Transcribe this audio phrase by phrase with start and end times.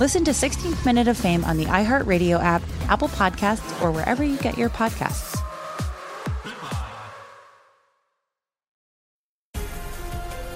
[0.00, 4.36] Listen to 16th Minute of Fame on the iHeartRadio app, Apple Podcasts, or wherever you
[4.38, 5.36] get your podcasts.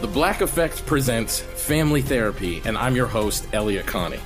[0.00, 4.20] The Black Effect presents Family Therapy, and I'm your host, Elliott Connie.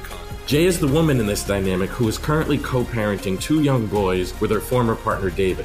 [0.46, 4.38] Jay is the woman in this dynamic who is currently co parenting two young boys
[4.42, 5.64] with her former partner, David.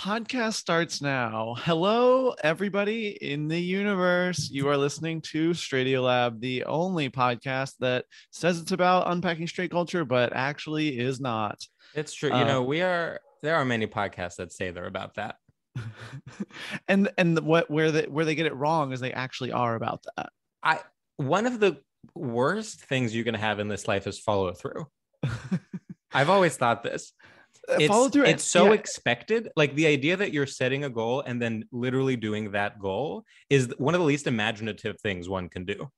[0.00, 1.54] Podcast starts now.
[1.58, 4.48] Hello, everybody in the universe.
[4.50, 9.70] You are listening to Stradio Lab, the only podcast that says it's about unpacking straight
[9.70, 11.60] culture, but actually is not.
[11.94, 12.30] It's true.
[12.30, 15.36] You Uh, know, we are there are many podcasts that say they're about that.
[16.88, 20.06] and and what where they where they get it wrong is they actually are about
[20.16, 20.30] that.
[20.62, 20.80] I
[21.18, 21.76] one of the
[22.14, 24.86] worst things you can have in this life is follow through.
[26.12, 27.12] I've always thought this.
[27.78, 28.24] It's, Follow through.
[28.24, 28.72] it's so yeah.
[28.72, 29.48] expected.
[29.56, 33.72] Like the idea that you're setting a goal and then literally doing that goal is
[33.78, 35.88] one of the least imaginative things one can do.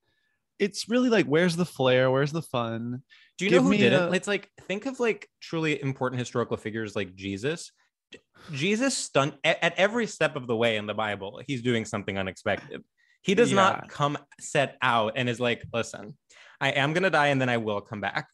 [0.59, 2.11] it's really like where's the flair?
[2.11, 3.03] Where's the fun?
[3.39, 4.15] Do you Give know who did a- it?
[4.15, 7.73] It's like think of like truly important historical figures like Jesus.
[8.53, 12.83] Jesus stunt at, every step of the way in the Bible, he's doing something unexpected.
[13.23, 13.57] He does Yeah.
[13.57, 16.17] not come set out and is like, listen,
[16.61, 18.27] I am gonna die and then I will come back.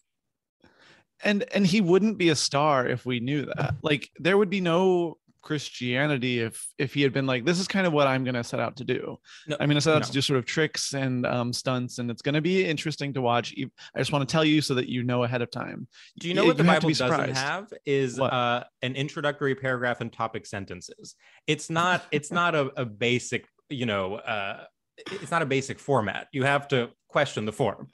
[1.24, 4.60] And and he wouldn't be a star if we knew that like there would be
[4.60, 8.34] no christianity if if he had been like this is kind of what i'm going
[8.34, 10.06] to set out to do No, i'm going to set out no.
[10.06, 13.20] to do sort of tricks and um, stunts and it's going to be interesting to
[13.22, 13.54] watch
[13.94, 16.34] i just want to tell you so that you know ahead of time Do you
[16.34, 20.44] know Y- what the you Bible doesn't have is uh, an introductory paragraph and topic
[20.46, 21.14] sentences.
[21.46, 22.04] It's not.
[22.10, 23.46] It's not a, a basic.
[23.70, 24.64] You know, uh,
[24.96, 26.28] it's not a basic format.
[26.32, 27.88] You have to question the form.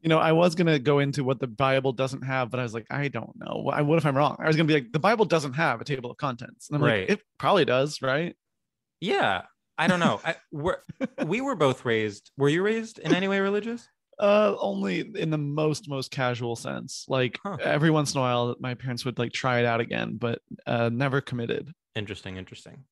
[0.00, 2.62] You know i was going to go into what the bible doesn't have but i
[2.62, 4.78] was like i don't know what, what if i'm wrong i was going to be
[4.80, 7.00] like the bible doesn't have a table of contents and i'm Right.
[7.08, 8.36] like it probably does right
[9.00, 9.42] Yeah,
[9.76, 10.20] I don't know.
[10.24, 10.78] I, we're,
[11.24, 12.32] we were both raised.
[12.36, 13.88] Were you raised in any way religious?
[14.18, 17.04] Uh, only in the most most casual sense.
[17.08, 17.58] Like Huh.
[17.62, 20.88] every once in a while, my parents would like try it out again, but uh,
[20.92, 21.72] never committed.
[21.94, 22.36] Interesting.
[22.36, 22.82] Interesting.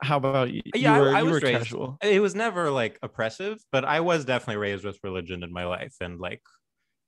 [0.00, 0.62] How about you?
[0.74, 1.98] Yeah, I- you were, I you was raised- casual.
[2.02, 5.94] It was never like oppressive, but I was definitely raised with religion in my life,
[6.00, 6.42] and like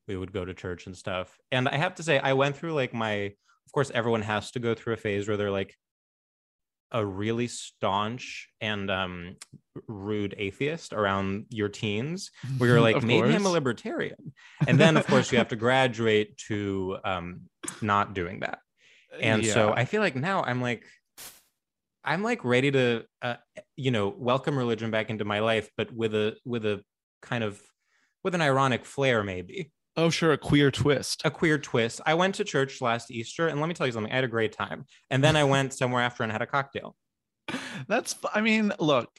[0.09, 1.37] we would go to church and stuff.
[1.51, 3.13] And I have to say, I went through like my.
[3.67, 5.75] Of course, everyone has to go through a phase where they're like
[6.93, 9.37] a really staunch and um,
[9.89, 14.33] rude atheist around your teens, where you're like, maybe I'm a libertarian,
[14.69, 17.41] and then of course you have to graduate to um,
[17.83, 18.59] not doing that.
[19.21, 20.85] and so i feel like now i'm like
[22.05, 23.37] i'm like ready to uh,
[23.77, 26.83] you know welcome religion back into my life but with a with a
[27.23, 27.61] kind of
[28.23, 31.23] with an ironic flair maybe oh sure, a queer twist.
[31.25, 34.13] a queer twist i went to church last easter and let me tell you something
[34.13, 36.97] i had a great time and then i went somewhere after and had a cocktail
[37.89, 38.15] That's.
[38.33, 39.11] I mean, look,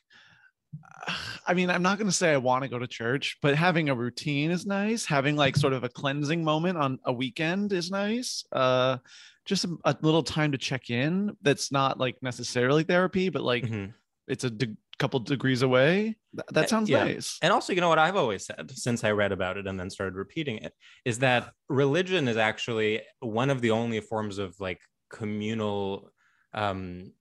[1.48, 3.90] I mean, I'm not going to say I want to go to church, but having
[3.90, 5.06] a routine is nice.
[5.06, 8.44] Having like sort of a cleansing moment on a weekend is nice.
[8.52, 8.98] Uh,
[9.46, 11.36] just a, a little time to check in.
[11.44, 13.94] That's not like necessarily therapy, but like Mhm.
[14.28, 16.16] it's a de- couple degrees away.
[16.36, 17.04] Th- that Uh, sounds yeah.
[17.04, 17.38] nice.
[17.44, 19.90] And also, you know what I've always said since I read about it and then
[19.92, 20.74] started repeating it
[21.04, 24.80] is that religion is actually one of the only forms of like
[25.12, 26.10] communal,
[26.54, 27.12] um,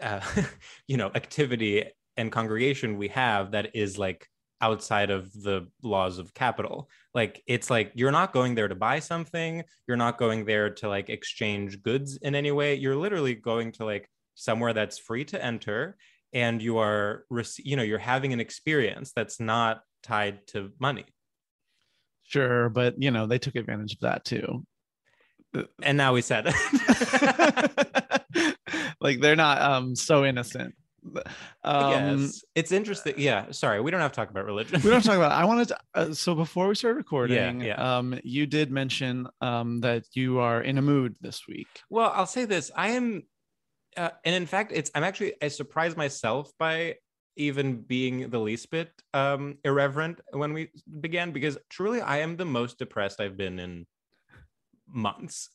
[0.00, 0.20] uh,
[0.86, 1.84] you know, activity
[2.16, 4.28] and congregation we have that is like
[4.60, 6.88] outside of the laws of capital.
[7.14, 10.88] Like it's like you're not going there to buy something, you're not going there to
[10.88, 12.74] like exchange goods in any way.
[12.74, 15.96] You're literally going to like somewhere that's free to enter
[16.32, 17.26] and you are
[17.58, 21.04] you know you're having an experience that's not tied to money
[22.24, 24.64] Sure, but you know they took advantage of that too.
[25.82, 28.56] and now we said it
[29.00, 30.74] like they're not um so innocent.
[31.64, 35.16] Um, it's interesting yeah sorry we don't have to talk about religion we don't talk
[35.16, 35.32] about.
[35.32, 35.78] I wanted to.
[35.94, 37.98] Uh, so before we start recording, yeah.
[37.98, 41.68] um, you did mention um that you are in a mood this week.
[41.90, 43.22] well i'll say this i am
[43.96, 46.94] uh, and in fact it's i'm actually i surprised myself by
[47.36, 50.70] even being the least bit um irreverent when we
[51.00, 53.86] began because truly i am the most depressed i've been in
[54.86, 55.48] months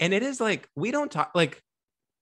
[0.00, 1.62] and it is like we don't talk like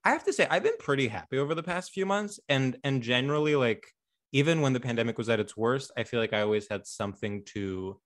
[0.06, 3.02] i have to say i've been pretty happy over the past few months and and
[3.02, 3.86] generally like
[4.32, 7.42] even when the pandemic was at its worst i feel like i always had something
[7.44, 7.98] to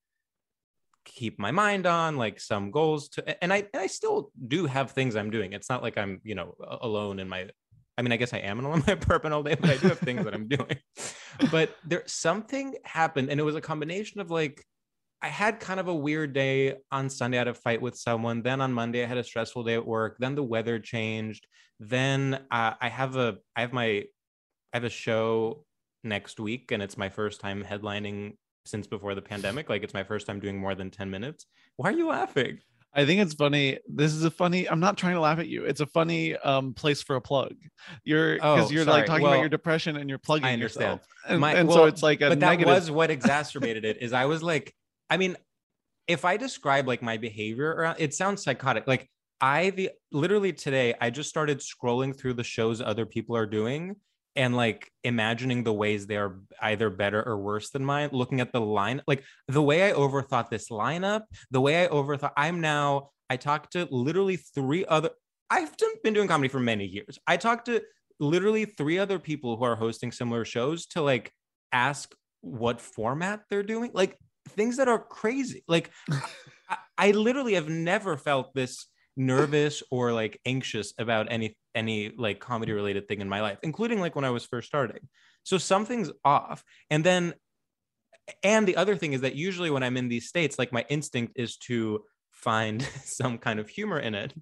[1.04, 4.90] keep my mind on like some goals to and i and i still do have
[4.90, 5.52] things i'm doing.
[5.52, 7.48] It's not like i'm you know alone in my
[7.96, 9.88] i mean i guess i am alone in my apartment all day but i do
[9.88, 10.76] have things that i'm doing.
[11.50, 14.64] But there something happened and it was a combination of like
[15.22, 17.36] I had kind of a weird day on Sunday.
[17.36, 18.42] I had a fight with someone.
[18.42, 20.16] Then on Monday, I had a stressful day at work.
[20.18, 21.46] Then the weather changed.
[21.78, 24.04] Then uh, I have a I have my I
[24.74, 25.64] have a show
[26.04, 29.68] next week, and it's my first time headlining since before the pandemic.
[29.68, 31.46] Like it's my first time doing more than ten minutes.
[31.76, 32.60] Why are you laughing?
[32.92, 33.78] I think it's funny.
[33.88, 34.68] This is a funny.
[34.68, 35.64] I'm not trying to laugh at you.
[35.64, 37.54] It's a funny um place for a plug.
[38.04, 38.98] You're because Oh, you're sorry.
[38.98, 40.82] like talking Well, about your depression and you're plugging I understand.
[41.00, 42.74] yourself, and, My- and well, so it's like a but that negative.
[42.74, 43.98] was what exacerbated it.
[44.02, 44.74] Is I was like,
[45.10, 45.36] I mean,
[46.06, 48.86] if I describe like my behavior around, it sounds psychotic.
[48.86, 49.10] Like
[49.40, 53.96] I literally today, I just started scrolling through the shows other people are doing
[54.36, 58.10] and like imagining the ways they are either better or worse than mine.
[58.12, 62.32] Looking at the line, like the way I overthought this lineup, the way I overthought.
[62.36, 63.10] I'm now.
[63.28, 65.10] I talked to literally three other.
[65.48, 67.18] I've been doing comedy for many years.
[67.26, 67.82] I talked to
[68.20, 71.32] literally three other people who are hosting similar shows to like
[71.72, 74.16] ask what format they're doing like
[74.48, 75.64] things that are crazy.
[75.68, 75.90] Like
[76.68, 82.40] I, I literally have never felt this nervous or like anxious about any any like
[82.40, 85.08] comedy related thing in my life including like when i was first starting.
[85.42, 86.64] So something's off.
[86.90, 87.34] And then
[88.42, 91.32] and the other thing is that usually when i'm in these states like my instinct
[91.36, 94.32] is to find some kind of humor in it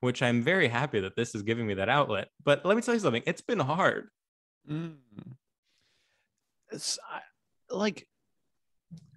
[0.00, 2.28] which i'm very happy that this is giving me that outlet.
[2.42, 4.08] But let me tell you something it's been hard.
[4.70, 4.96] Mm.
[6.70, 7.20] It's I,
[7.72, 8.08] like,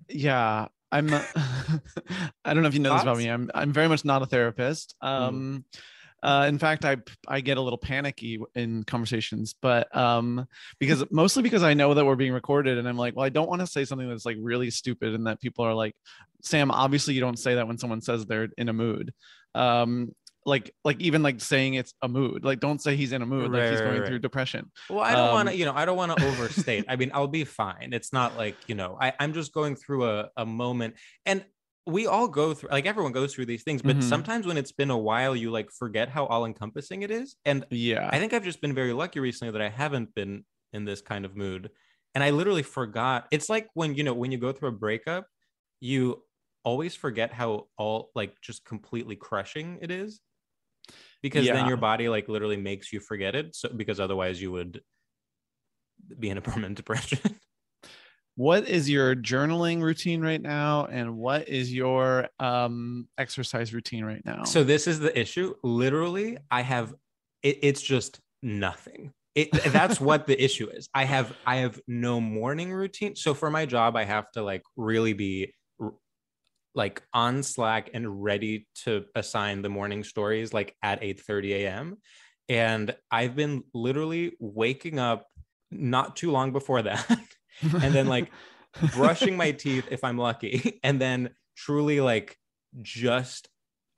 [0.09, 1.13] yeah, I'm.
[2.45, 3.29] I don't know if you know this about me.
[3.29, 3.49] I'm.
[3.53, 4.95] I'm very much not a therapist.
[5.01, 5.65] Um,
[6.23, 10.47] uh, in fact, I I get a little panicky in conversations, but um,
[10.79, 13.49] because mostly because I know that we're being recorded, and I'm like, well, I don't
[13.49, 15.95] want to say something that's like really stupid, and that people are like,
[16.41, 19.13] Sam, obviously you don't say that when someone says they're in a mood.
[19.53, 20.13] Um,
[20.47, 23.51] like like even like saying it's a mood like don't say he's in a mood
[23.53, 25.85] like he's going right, through depression Well, I don't want to, Um, you know, I
[25.85, 26.85] don't want to overstate.
[26.89, 27.93] I mean, I'll be fine.
[27.93, 31.45] It's not like, you know, I, I'm just going through a, a moment and
[31.87, 34.03] we all go through, like everyone goes through these things, but Mhm.
[34.03, 37.37] sometimes when it's been a while, you like forget how all encompassing it is.
[37.45, 40.85] And yeah I think I've just been very lucky recently that I haven't been in
[40.85, 41.71] this kind of mood.
[42.15, 43.27] And I literally forgot.
[43.31, 45.27] It's like when, you know, when you go through a breakup,
[45.79, 46.23] you
[46.63, 50.21] always forget how all like just completely crushing it is.
[51.21, 53.55] Because then your body like literally makes you forget it.
[53.55, 54.81] So because otherwise you would
[56.19, 57.19] be in a permanent depression.
[58.35, 64.21] what is your journaling routine right now and what is your um exercise routine right
[64.25, 65.55] now So this is the issue.
[65.63, 66.93] Literally, I have
[67.43, 69.13] it, it's just nothing.
[69.35, 70.89] It, that's what the issue is.
[70.95, 73.15] I have I have no morning routine.
[73.15, 75.53] So for my job, I have to like really be
[76.77, 81.97] like on Slack and ready to assign the morning stories like at 8 30 a.m.
[82.47, 85.25] And I've been literally waking up
[85.71, 87.19] not too long before that.
[87.61, 88.31] and then like
[88.93, 92.37] brushing my teeth if I'm lucky, and then truly like
[92.81, 93.49] just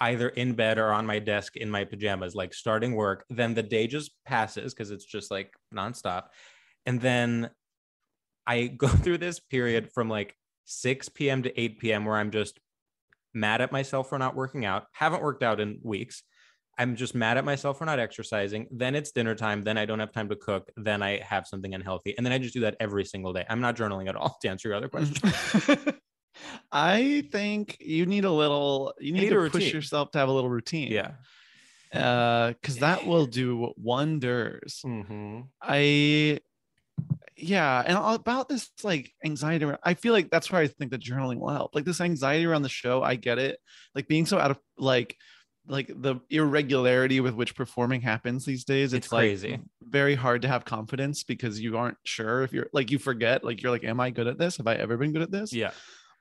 [0.01, 3.25] either in bed or on my desk in my pajamas, like starting work.
[3.29, 6.27] Then the day just passes because it's just like nonstop.
[6.85, 7.49] And then
[8.47, 11.43] I go through this period from like 6 p.m.
[11.43, 12.05] to 8 p.m.
[12.05, 12.59] where I'm just
[13.33, 14.85] mad at myself for not working out.
[14.91, 16.23] Haven't worked out in weeks.
[16.77, 18.67] I'm just mad at myself for not exercising.
[18.71, 19.63] Then it's dinner time.
[19.63, 20.71] Then I don't have time to cook.
[20.77, 22.15] Then I have something unhealthy.
[22.17, 23.45] And then I just do that every single day.
[23.49, 25.31] I'm not journaling at all to answer your other question.
[26.71, 28.93] I think you need a little.
[28.97, 30.91] You need, need to push yourself to have a little routine.
[30.91, 31.11] yeah.
[31.93, 34.81] Uh, because that will do wonders.
[34.85, 35.41] Mm-hmm.
[35.61, 36.39] I
[37.35, 39.65] yeah, and about this like anxiety.
[39.65, 41.73] around- I feel like that's where I think that journaling will help.
[41.75, 43.59] Like this anxiety around the show, I get it.
[43.95, 45.15] Like being so out of like
[45.67, 48.93] like the irregularity with which performing happens these days.
[48.93, 49.59] It's, It's like crazy.
[49.83, 53.43] very hard to have confidence because you aren't sure if you're like you forget.
[53.43, 54.57] Like you're like, am I good at this?
[54.57, 55.53] Have I ever been good at this?
[55.53, 55.71] Yeah.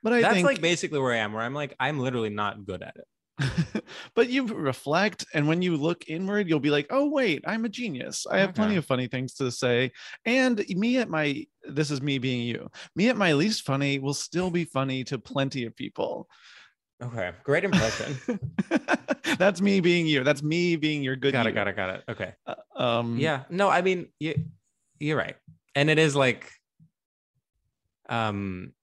[0.03, 2.63] But I That's think like basically where I am, where I'm like, I'm literally not
[2.65, 3.05] good at it.
[4.15, 7.69] but you reflect and when you look inward you'll be like oh wait i'm a
[7.69, 9.91] genius i have plenty of funny things to say
[10.25, 14.13] and me at my this is me being you me at my least funny will
[14.13, 16.27] still be funny to plenty of people
[17.01, 17.31] Okay.
[17.43, 18.19] Great impression.
[19.37, 21.55] that's me being you that's me being your good got it, you.
[21.55, 22.03] got it, got it.
[22.09, 22.33] Okay.
[22.45, 23.43] Uh, um Yeah.
[23.49, 24.35] No, I mean, you,
[24.99, 25.35] you're right.
[25.75, 26.51] And it is like,
[28.09, 28.73] um,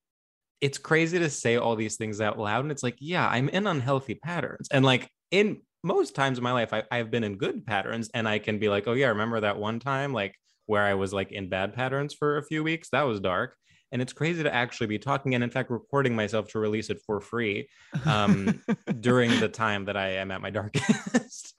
[0.61, 2.65] it's crazy to say all these things out loud.
[2.65, 4.69] And it's like, yeah, I'm in unhealthy patterns.
[4.71, 8.29] And like in most times in my life, I, I've been in good patterns and
[8.29, 10.35] I can be like, oh, yeah, remember that one time, like
[10.67, 12.89] where I was like in bad patterns for a few weeks?
[12.91, 13.55] That was dark.
[13.93, 16.99] And it's crazy to actually be talking and, in fact, recording myself to release it
[17.07, 17.69] for free
[18.05, 18.63] um,
[19.01, 21.55] during the time that I am at my darkest.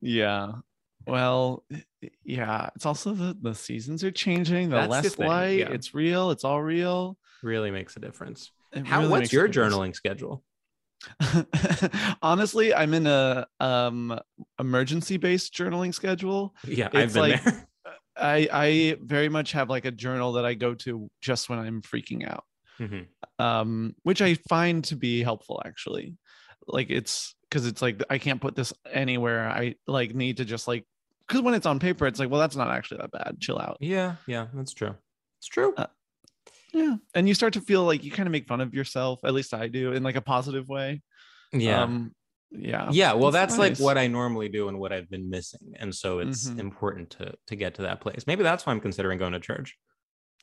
[0.00, 0.52] yeah
[1.10, 1.64] well
[2.24, 5.68] yeah it's also the the seasons are changing the That's the less thing, light yeah.
[5.70, 8.52] it's real it's all real really makes a difference.
[8.72, 8.98] It How?
[9.00, 10.44] really what's your journaling schedule?
[12.22, 14.18] honestly i'm in a um
[14.58, 17.66] emergency based journaling schedule Yeah, I've been like- there.
[18.16, 21.80] i i very much have like a journal that i go to just when i'm
[21.82, 22.44] freaking out
[22.78, 23.06] Mhm.
[23.38, 26.16] um which i find to be helpful actually
[26.66, 30.66] like it's because it's like i can't put this anywhere i like need to just
[30.68, 30.84] like
[31.30, 33.76] because when it's on paper it's like well that's not actually that bad chill out
[33.80, 34.94] Yeah, yeah, that's true.
[35.38, 35.72] It's true.
[35.76, 35.86] Uh,
[36.74, 39.34] yeah and you start to feel like you kind of make fun of yourself at
[39.34, 41.02] least i do in like a positive way
[41.52, 41.82] yeah.
[41.84, 42.12] um
[42.52, 45.74] yeah yeah, well, it's that's like what I normally do and what I've been missing,
[45.76, 46.58] and so it's Mhm.
[46.58, 48.26] important to to get to that place.
[48.26, 49.76] Maybe that's why I'm considering going to church.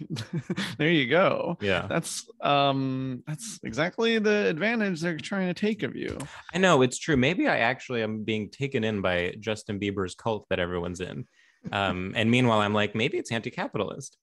[0.78, 5.94] there you go Yeah, that's um that's exactly the advantage they're trying to take of
[5.96, 6.18] you
[6.54, 7.16] I know it's true.
[7.16, 11.26] Maybe I actually am being taken in by Justin Bieber's cult that everyone's in,
[11.70, 14.16] um, and meanwhile, I'm like, maybe it's anti-capitalist.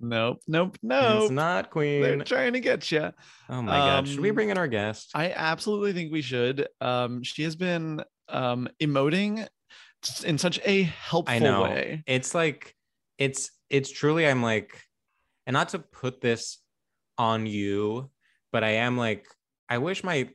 [0.00, 1.22] nope nope no.
[1.22, 2.02] It's not Queen.
[2.02, 3.10] they're trying to get you
[3.48, 4.08] Oh my god!
[4.08, 5.10] Should we Um, bring in our guest?
[5.14, 9.46] i absolutely think we should um she has been um emoting
[10.24, 11.62] in such a helpful I know.
[11.62, 12.74] way It's like
[13.18, 14.80] it's it's truly I'm like
[15.46, 16.58] and not to put this
[17.18, 18.10] on you,
[18.52, 19.26] but I am like
[19.68, 20.28] I wish my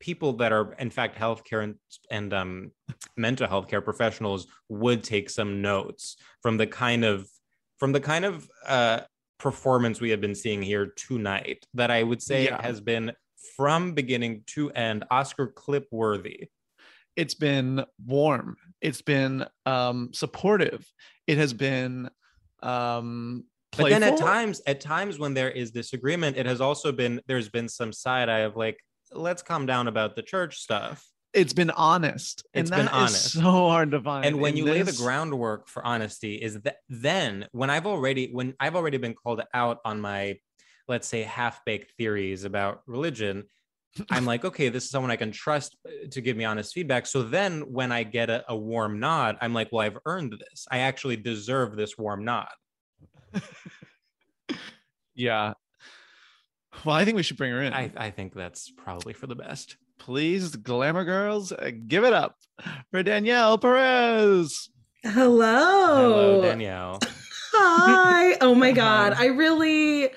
[0.00, 1.74] people that are in fact healthcare and,
[2.10, 2.70] and um
[3.16, 7.26] mental health care professionals would take some notes from the kind of
[7.78, 9.00] from the kind of uh
[9.38, 12.60] performance we have been seeing here tonight that I would say Yeah.
[12.62, 13.12] has been
[13.56, 16.48] from beginning to end Oscar clip worthy.
[17.16, 20.84] it's been warm it's been um supportive
[21.26, 22.10] it has been
[22.64, 23.44] um
[23.76, 27.48] But then at times, at times when there is disagreement, it has also been there's
[27.48, 28.78] been some side eye of like,
[29.12, 31.04] let's calm down about the church stuff.
[31.32, 33.32] it's been honest and It's been that is honest.
[33.32, 37.46] so hard to find And when you lay the groundwork for honesty, is that then
[37.52, 40.38] when I've already when I've already been called out on my,
[40.88, 43.36] let's say, half-baked theories about religion,
[44.10, 47.06] I'm like, okay, this is someone I can trust uh, to give me honest feedback.
[47.06, 50.66] So then when I get a, a warm nod, I'm like, well, I've earned this.
[50.70, 52.48] I actually deserve this warm nod.
[55.16, 55.52] yeah
[56.84, 59.36] well i think we should bring her in I, I think that's probably for the
[59.36, 59.76] best.
[59.98, 62.36] please glamour girls uh, give it up
[62.90, 64.70] for danielle perez
[65.04, 65.96] Hello.
[65.96, 66.98] Hello, Danielle.
[67.52, 68.38] Hi.
[68.40, 69.12] Oh my God.
[69.12, 70.08] I really,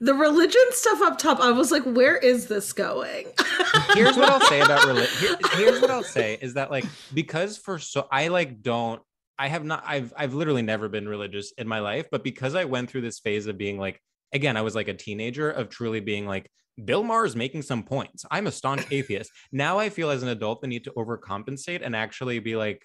[0.00, 3.28] the religion stuff up top, I was like, where is this going?
[3.94, 5.36] here's what I'll say about religion.
[5.52, 9.02] here's what I'll say is that like because for so I like don't
[9.38, 12.64] I have not I've I've literally never been religious in my life, but because I
[12.64, 14.00] went through this phase of being like
[14.32, 16.50] again I was like a teenager of truly being like
[16.82, 18.24] Bill Maher is making some points.
[18.30, 19.30] I'm a staunch atheist.
[19.52, 22.82] Now I feel as an adult the need to overcompensate and actually be like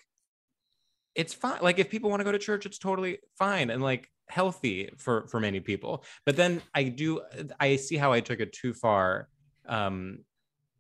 [1.15, 1.59] it's fine.
[1.61, 5.27] Like if people want to go to church, it's totally fine and like healthy for
[5.27, 6.03] for many people.
[6.25, 7.21] But then I do
[7.59, 9.27] I see how I took it too far
[9.67, 10.19] um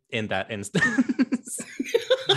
[0.09, 1.59] in that instance.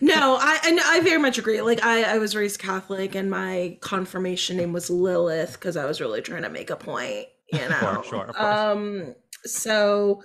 [0.00, 1.60] no, I and I very much agree.
[1.62, 6.00] Like I, I was raised Catholic, and my confirmation name was Lilith because I was
[6.00, 7.26] really trying to make a point.
[7.52, 9.14] You know, Sure, sure, um.
[9.44, 10.22] So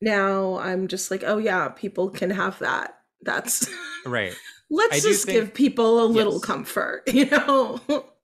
[0.00, 2.98] now I'm just like, oh yeah, people can have that.
[3.22, 3.68] That's
[4.06, 4.34] right.
[4.70, 6.44] let's I just think- give people a little Yes.
[6.44, 7.02] comfort.
[7.12, 7.80] You know.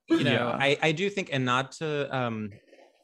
[0.08, 0.56] You know Yeah.
[0.58, 2.50] I, I do think and not to um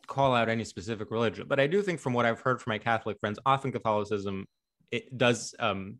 [0.06, 2.78] call out any specific religion but i do think from what i've heard from my
[2.78, 4.46] catholic friends often catholicism
[4.90, 5.98] it does um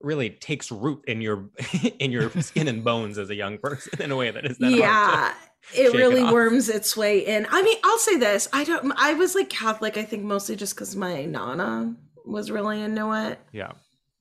[0.00, 1.50] really takes root in your
[1.98, 4.70] in your skin and bones as a young person in a way that is then
[4.70, 5.34] hard yeah
[5.74, 6.32] it really off.
[6.32, 9.98] worms its way in i mean i'll say this i don't i was like catholic
[9.98, 13.72] i think mostly just because my nana was really into it yeah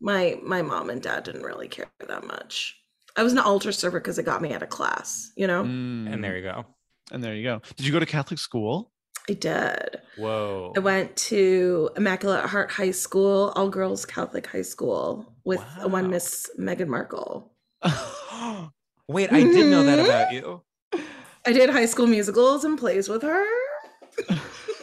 [0.02, 2.79] my my mom and dad didn't really care that much
[3.20, 5.64] i was an altar server because it got me out of class you know?
[5.64, 6.66] Mm, and there you go.
[7.12, 7.62] And there you go.
[7.76, 8.92] Did you go to Catholic school?
[9.30, 10.02] i did.
[10.18, 10.74] Whoa.
[10.76, 16.50] I went to immaculate heart high school all girls catholic high school with one miss
[16.60, 17.52] meghan markle.
[19.08, 20.62] Wait i did know that about you.
[21.46, 23.46] I did high school musicals and plays with her.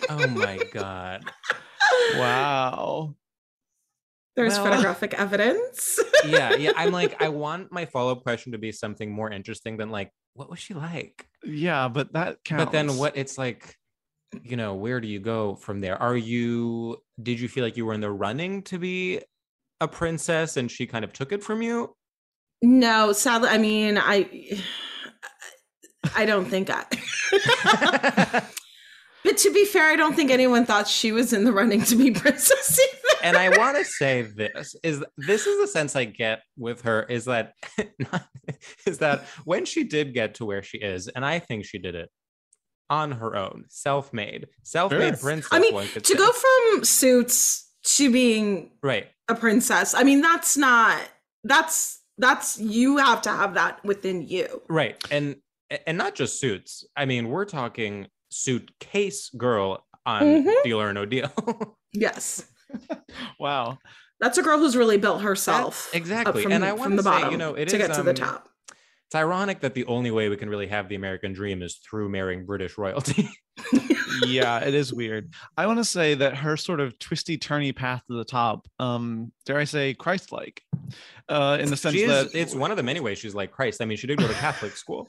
[0.09, 1.25] Oh my god.
[2.17, 3.15] Wow.
[4.37, 5.99] There's Well- photographic evidence.
[6.27, 9.91] Yeah yeah i'm like i want my follow-up question to be something more interesting than
[9.91, 11.25] like what was she like?
[11.45, 12.65] Yeah, but that counts.
[12.65, 13.75] but then what it's like
[14.43, 15.97] you know where do you go from there?
[16.03, 19.21] Are you did you feel like you were in the running to be
[19.81, 21.95] a princess and she kind of took it from you?
[22.63, 24.59] No, sadly, I mean, I
[26.17, 26.85] I don't think I
[29.27, 31.97] But to be fair, I don't think anyone thought she was in the running to
[31.97, 33.19] be princess either.
[33.25, 37.03] and i want to say this is this is the sense i get with her
[37.05, 37.55] is that
[38.87, 41.95] is that when she did get to where she is and i think she did
[41.95, 42.09] it
[42.89, 45.29] on her own self-made self-made Sure.
[45.29, 46.15] princess I mean, one to say.
[46.15, 51.01] go from suits to being right a princess, I mean, that's not
[51.43, 54.63] that's that's you have to have that within you.
[54.69, 55.37] right and
[55.87, 58.07] and not just suits i mean we're talking
[58.43, 60.63] suitcase girl on Mhm.
[60.63, 61.31] deal or no deal
[61.93, 62.45] Yes.
[63.41, 63.79] wow.
[64.21, 65.87] That's a girl who's really built herself.
[65.93, 66.43] That's- exactly.
[66.43, 68.17] from, and I want to say, you know, it to is, get to the um,
[68.17, 68.49] top.
[69.07, 72.09] It's ironic that the only way we can really have the American dream is through
[72.09, 73.29] marrying British royalty.
[74.27, 75.33] yeah, it is weird.
[75.57, 79.33] I want to say that her sort of twisty turny path to the top, um,
[79.45, 80.61] dare I say, Christ-like,
[81.29, 83.81] uh, in the sense is, that it's one of the many ways she's like Christ.
[83.81, 85.09] I mean, she did go to Catholic school.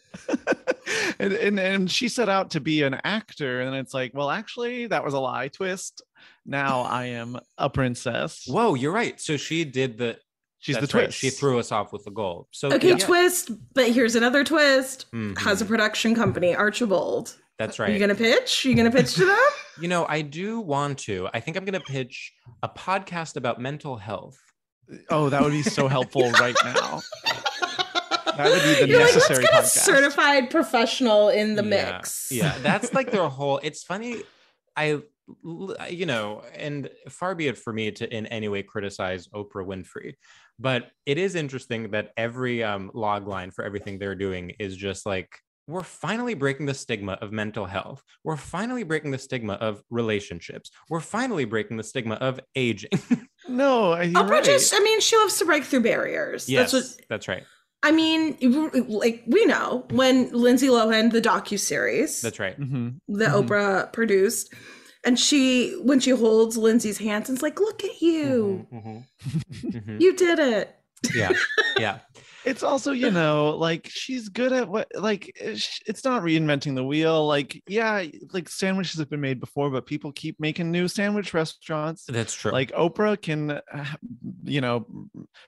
[1.20, 4.88] And, and and she set out to be an actor, and it's like, well, actually,
[4.88, 6.02] that was a lie twist.
[6.46, 8.46] Now I am a princess.
[8.48, 9.20] Whoa, you're right.
[9.20, 10.18] So she did the.
[10.60, 11.18] She's the that's right, twist.
[11.20, 12.48] She threw us off with the goal.
[12.52, 15.06] So Okay, yeah, twist, but here's another twist.
[15.14, 15.38] Mhm.
[15.38, 17.34] Has a production company, Archewell.
[17.60, 17.86] That's right.
[17.86, 17.94] Are right.
[17.94, 18.66] you gonna pitch?
[18.66, 19.38] you gonna pitch to them?
[19.80, 21.30] You know, I do want to.
[21.36, 24.40] I think I'm going to pitch a podcast about mental health.
[25.12, 27.02] Oh, that would be so helpful right now.
[28.36, 31.92] That would be the You're like, let's necessary get a certified professional in the Yeah,
[31.92, 32.28] mix.
[32.32, 33.60] Yeah, that's like their whole.
[33.64, 34.24] It's funny.
[34.76, 35.02] I,
[35.90, 40.14] you know, and far be it for me to in any way criticize Oprah Winfrey,
[40.60, 45.06] but it is interesting that every um, log line for everything they're doing is just
[45.06, 45.30] like.
[45.70, 48.02] We're finally breaking the stigma of mental health.
[48.24, 50.72] We're finally breaking the stigma of relationships.
[50.90, 52.92] We're finally breaking the stigma of aging.
[53.50, 54.44] No, you're Oprah right.
[54.44, 56.50] just, I mean, she loves to break through barriers.
[56.50, 57.44] yes, That's what that's right.
[57.84, 58.38] I mean.
[58.42, 62.60] Like we know when Lindsay Lohan, the docu series That's right.
[62.60, 63.00] Mhm.
[63.10, 63.48] that Mhm.
[63.48, 64.54] Oprah produced,
[65.04, 69.04] and she when she holds Lindsay's hands, and it's like, look at you, Mhm, mhm,
[69.74, 70.02] mhm.
[70.02, 70.76] you did it.
[71.14, 71.34] Yeah,
[71.78, 72.00] yeah.
[72.48, 76.84] It's also, you know, like she's good at what, like, it's it's not reinventing the
[76.84, 77.28] wheel.
[77.28, 82.06] Like, yeah, like sandwiches have been made before, but people keep making new sandwich restaurants.
[82.06, 82.52] That's true.
[82.52, 83.86] Like Oprah can, uh,
[84.44, 84.86] you know,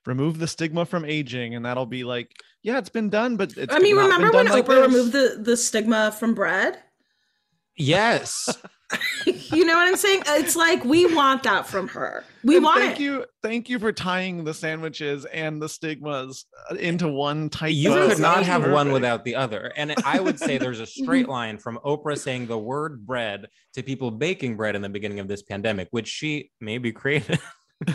[0.06, 2.32] remove the stigma from aging, and that'll be like,
[2.64, 4.88] yeah, it's been done, but it's I mean, remember when like Oprah this.
[4.88, 6.80] removed the the stigma from bread?
[7.76, 8.50] yes.
[9.26, 10.24] you know what I'm saying?
[10.28, 12.24] It's like we want that from her.
[12.44, 13.04] We And want thank it.
[13.04, 17.76] you, thank you for tying the sandwiches and the stigmas uh, into one tight.
[17.76, 18.08] You bow.
[18.10, 19.72] could not That's have one without the other.
[19.76, 23.84] And I would say there's a straight line from Oprah saying the word bread to
[23.84, 27.40] people baking bread in the beginning of this pandemic, which she maybe created.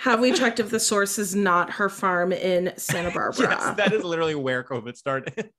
[0.00, 3.48] Have we checked if the source is not her farm in Santa Barbara?
[3.50, 5.50] yes, that is literally where COVID started.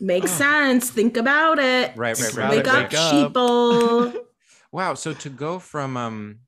[0.00, 0.90] Makes sense.
[0.90, 1.92] Think about it.
[1.96, 2.34] Right, right, right.
[2.34, 3.32] about Wake it, up, wake up.
[3.32, 4.16] sheeple.
[4.72, 4.92] Wow.
[4.94, 6.40] So to go from um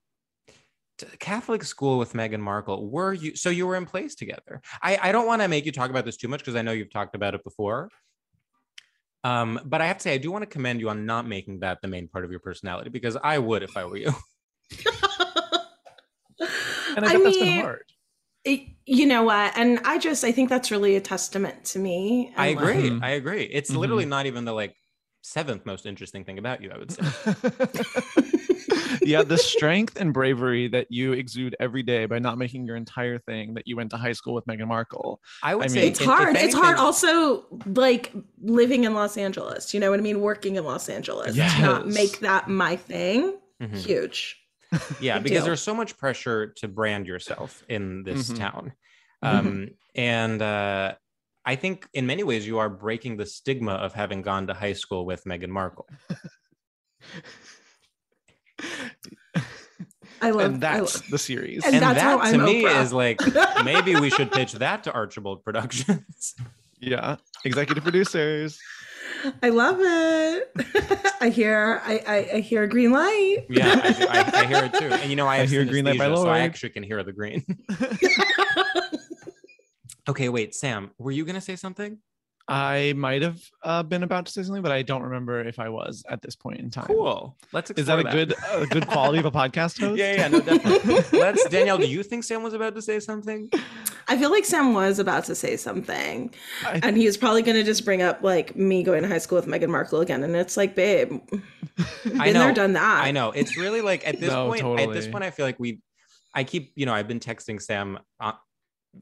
[0.99, 4.61] to Catholic school with Meghan Markle, were you so you were in place together?
[4.83, 6.73] I, I don't want to make you talk about this too much because I know
[6.73, 7.89] you've talked about it before.
[9.25, 11.61] Um, but I have to say, I do want to commend you on not making
[11.61, 14.13] that the main part of your personality because I would if I were you.
[16.97, 17.85] And I I bet that's been mean, hard.
[18.49, 19.53] It- you know what?
[19.57, 22.33] And I just I think that's really a testament to me.
[22.37, 22.89] I agree.
[22.91, 23.43] like, I agree.
[23.45, 24.75] It's literally not even the like
[25.21, 27.03] seventh most interesting thing about you, I would say.
[29.03, 33.19] yeah, the strength and bravery that you exude every day by not making your entire
[33.19, 35.21] thing that you went to high school with Meghan Markle.
[35.43, 36.37] I would I say mean- it's if- if hard.
[36.37, 38.11] it's hard also like
[38.43, 39.75] living in Los Angeles.
[39.75, 40.21] You know what I mean?
[40.21, 41.35] Working in Los Angeles.
[41.35, 43.37] To not make that my thing.
[43.63, 43.77] Mhm.
[43.77, 44.37] Huge.
[45.01, 45.45] yeah because deal.
[45.47, 48.37] there's so much pressure to brand yourself in this Mhm.
[48.39, 48.73] town
[49.23, 50.95] um and uh
[51.45, 54.75] i think in many ways you are breaking the stigma of having gone to high
[54.75, 55.87] school with Meghan Markle.
[60.21, 61.65] I love and I that's love- the series.
[61.65, 62.83] And And, that's how that to I'm me Oprah.
[62.83, 63.21] is like
[63.65, 66.35] maybe we should pitch that to Archewell Productions.
[66.81, 68.59] yeah, executive producers.
[69.43, 70.51] I love it.
[71.21, 73.47] I hear I, I I hear a green light.
[73.49, 74.89] Yeah, I, I, I hear it too.
[74.89, 77.03] And you know, I, I hear green light by synesthesia, so I actually can hear
[77.03, 77.45] the green.
[80.09, 81.99] okay, wait, Sam, were you gonna say something?
[82.51, 85.69] I might have uh, been about to say something, but I don't remember if I
[85.69, 86.87] was at this point in time.
[86.87, 87.37] Cool.
[87.53, 87.71] Let's.
[87.73, 89.99] Is that a explore good a good quality of a podcast host?
[89.99, 90.95] Yeah, yeah, no, definitely.
[91.19, 91.47] Let's.
[91.51, 93.51] Danielle, do you think Sam was about to say something?
[94.09, 96.33] I feel like Sam was about to say something,
[96.65, 99.19] I- and he was probably going to just bring up like me going to high
[99.19, 101.11] school with Meghan Markle again, and it's like, babe,
[102.05, 102.45] been I know.
[102.45, 103.05] there, done that.
[103.05, 103.31] I know.
[103.33, 104.81] It's really like at this No, point.
[104.81, 105.81] At this point, I feel like we.
[106.35, 108.33] I keep, you know, I've been texting Sam uh,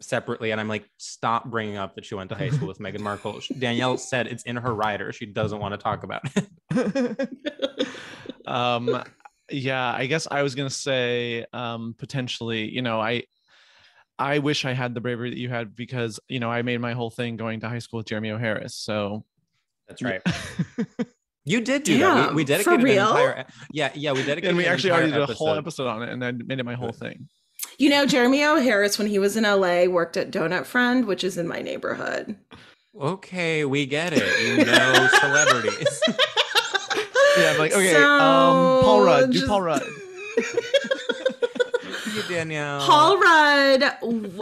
[0.00, 3.00] separately, and I'm like, stop bringing up that she went to high school with Meghan
[3.00, 3.40] Markle.
[3.58, 5.12] Danielle said it's in her rider.
[5.12, 6.22] She doesn't want to talk about
[6.70, 7.88] it.
[8.46, 9.02] um
[9.50, 13.22] yeah i guess i was gonna say um potentially you know i
[14.18, 16.92] i wish i had the bravery that you had because you know i made my
[16.92, 18.38] whole thing going to high school with jeremy o.
[18.38, 19.24] harris so
[19.88, 20.22] That's right.
[21.48, 22.16] You did do that.
[22.16, 23.08] We, Damn, we for dedicated an real?
[23.08, 23.46] entire.
[23.70, 24.48] Yeah, yeah, we dedicated.
[24.48, 26.64] and we actually entire already did a whole episode on it and then made it
[26.64, 27.28] my whole thing
[27.78, 28.60] You know, Jeremy O.
[28.60, 32.36] Harris, when he was in LA, worked at Donut Friend, which is in my neighborhood.
[32.98, 34.58] Okay, we get it.
[34.58, 36.02] You know celebrities.
[37.36, 39.82] yeah i'm like okay um paul rudd do paul rudd
[42.16, 42.80] You, Danielle.
[42.80, 43.92] Paul Rudd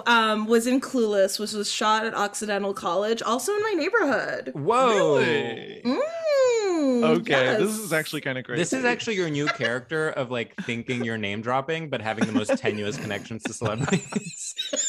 [0.06, 4.52] um, was in Clueless, which was shot at Occidental College, also in my neighborhood.
[4.54, 5.18] Whoa.
[5.18, 5.82] Really?
[5.84, 8.60] Mm, okay this is actually kind of crazy.
[8.60, 12.32] This is actually your new character of like thinking you're name dropping, but having the
[12.32, 14.54] most tenuous connections to celebrities.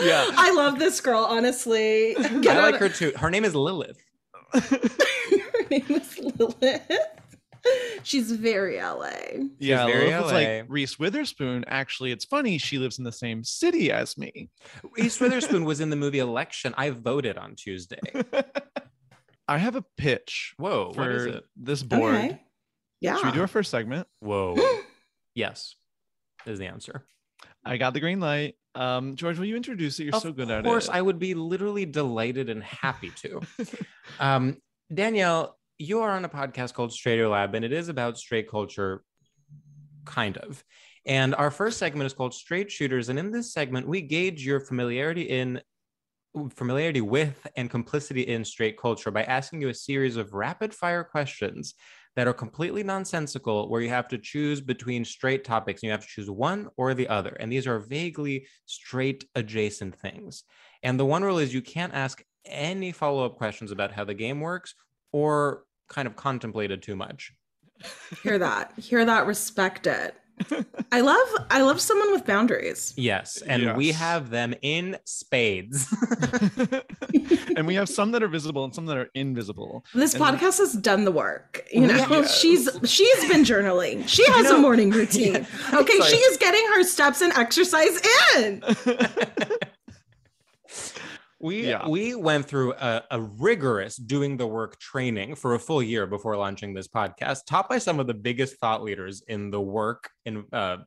[0.00, 2.16] yeah I love this girl, honestly.
[2.18, 3.12] I like her too.
[3.16, 3.98] Her name is Lilith.
[4.52, 4.80] Her
[5.70, 6.90] name is Lilith.
[8.02, 9.10] She's very LA.
[9.58, 10.38] yeah very Lilith was LA.
[10.38, 14.48] like reese witherspoon actually it's funny she lives in the same city as me
[14.96, 16.74] Reese Witherspoon was in the movie Election.
[16.76, 18.00] I voted on Tuesday.
[19.48, 21.44] i have a pitch Whoa, for what is it?
[21.56, 22.40] this board Okay.
[23.00, 23.16] Yeah.
[23.16, 24.56] should we do our first segment Whoa.
[25.34, 25.74] yes,
[26.46, 27.04] is the answer.
[27.64, 28.54] I got the green light.
[28.74, 30.04] Um, George, will you introduce it?
[30.04, 30.58] You're of so good at it.
[30.60, 33.40] Of course, I would be literally delighted and happy to.
[34.20, 34.56] um,
[34.92, 39.02] Danielle, you are on a podcast called Stradio Lab, and it is about straight culture,
[40.04, 40.62] kind of.
[41.06, 44.60] And our first segment is called Straight Shooters, and in this segment, we gauge your
[44.60, 45.60] familiarity in
[46.50, 51.02] familiarity with and complicity in straight culture by asking you a series of rapid fire
[51.02, 51.74] questions
[52.16, 56.02] that are completely nonsensical where you have to choose between straight topics and you have
[56.02, 60.44] to choose one or the other and these are vaguely straight adjacent things
[60.82, 64.40] and the one rule is you can't ask any follow-up questions about how the game
[64.40, 64.74] works
[65.12, 67.32] or kind of contemplated too much
[68.22, 68.72] Hear that.
[68.76, 69.26] Hear that.
[69.26, 70.14] Respect it.
[70.92, 72.94] I love I love someone with boundaries.
[72.96, 75.92] yes and we have them in spades
[77.56, 79.84] and we have some that are visible and some that are invisible.
[79.94, 81.64] This And- podcast has done the work.
[81.72, 82.10] You mm-hmm.
[82.10, 82.38] know, Yes.
[82.38, 84.06] she's she's been journaling.
[84.08, 85.44] She has a know- morning routine.
[85.72, 86.10] Okay, Sorry.
[86.10, 88.00] she is getting her steps and exercise
[88.36, 88.62] in.
[91.40, 91.88] We Yeah.
[91.88, 96.36] we went through a, a rigorous doing the work training for a full year before
[96.36, 100.44] launching this podcast, taught by some of the biggest thought leaders in the work in
[100.52, 100.78] uh,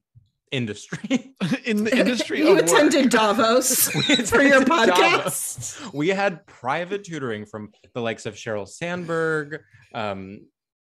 [0.52, 1.34] industry.
[1.66, 2.64] in the industry you of work.
[2.66, 5.78] attended Davos We for your podcast.
[5.80, 5.94] Davos.
[5.94, 9.62] We had private tutoring from the likes of Sheryl Sandberg,
[9.94, 10.42] um,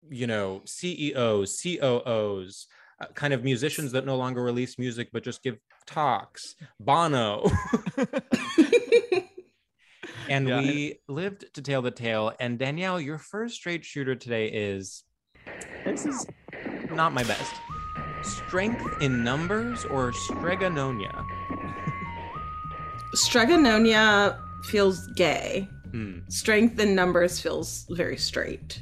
[0.08, 2.66] you know, CEOs, COOs.
[3.00, 7.48] Uh, kind of musicians that no longer release music but just give talks bono
[10.28, 12.32] and Yeah, we lived to tell the tale.
[12.40, 15.04] And Danielle, your first straight shooter today is
[15.84, 16.26] this is
[16.90, 17.54] not my best.
[18.22, 21.24] Strength in numbers or stregononia?
[23.14, 25.68] Stregononia feels gay.
[25.92, 26.18] Hmm.
[26.28, 28.80] Strength in numbers feels very straight.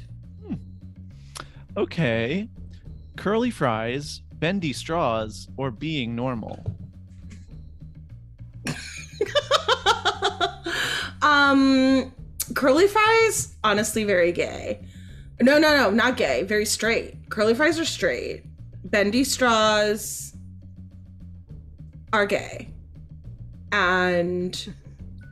[1.77, 2.49] Okay.
[3.15, 6.63] Curly fries bendy straws, or being normal?
[11.27, 12.13] Um,
[12.53, 14.79] curly fries, honestly, very gay.
[15.41, 16.43] No, no, no, not gay.
[16.43, 17.29] Very straight.
[17.29, 18.43] Curly fries are straight.
[18.85, 20.33] Bendy straws
[22.13, 22.69] are gay.
[23.71, 24.73] And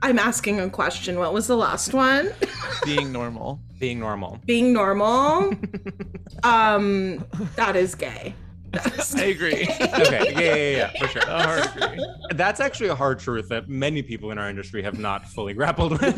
[0.04, 1.18] I'm asking a question.
[1.18, 2.32] What was the last one?
[2.86, 3.60] Being normal.
[3.80, 4.40] Being normal.
[4.46, 5.54] Being normal.
[6.44, 8.36] um, that is gay.
[9.16, 9.64] I agree.
[9.82, 11.22] okay, yeah, yeah, yeah, for sure.
[11.24, 12.06] A hard agree.
[12.32, 15.92] That's actually a hard truth that many people in our industry have not fully grappled
[16.00, 16.16] with.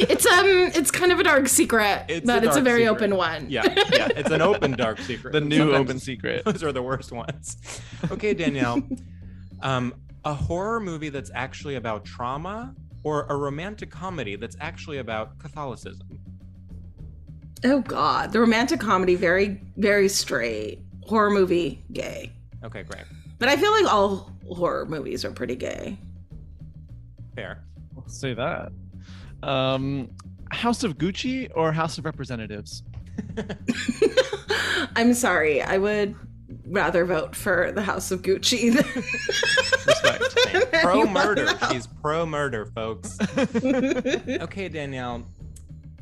[0.00, 2.96] it's um it's kind of a dark secret, It's but a it's a very secret.
[2.96, 3.46] open one.
[3.50, 5.32] yeah, yeah, it's an open dark secret.
[5.32, 6.44] The new Sometimes open secret.
[6.46, 7.80] Those are the worst ones.
[8.10, 8.82] Okay, Danielle.
[9.62, 15.38] Um, a horror movie that's actually about trauma, or a romantic comedy that's actually about
[15.38, 16.06] Catholicism.
[17.64, 20.80] Oh god, the romantic comedy very very straight.
[21.02, 22.32] Horror movie gay.
[22.64, 23.04] Okay, great,
[23.38, 25.98] But I feel like all horror movies are pretty gay.
[27.34, 27.62] fair.
[27.96, 28.70] I'll say that.
[29.42, 30.10] Um,
[30.50, 32.82] House of Gucci or House of Representatives?
[34.96, 35.62] I'm sorry.
[35.62, 36.14] I would
[36.66, 38.72] rather vote for the House of Gucci.
[38.74, 39.02] than-
[39.86, 40.72] Respect.
[40.82, 41.48] Pro murder.
[41.70, 43.18] She's pro murder, folks.
[43.38, 45.26] okay, Danielle.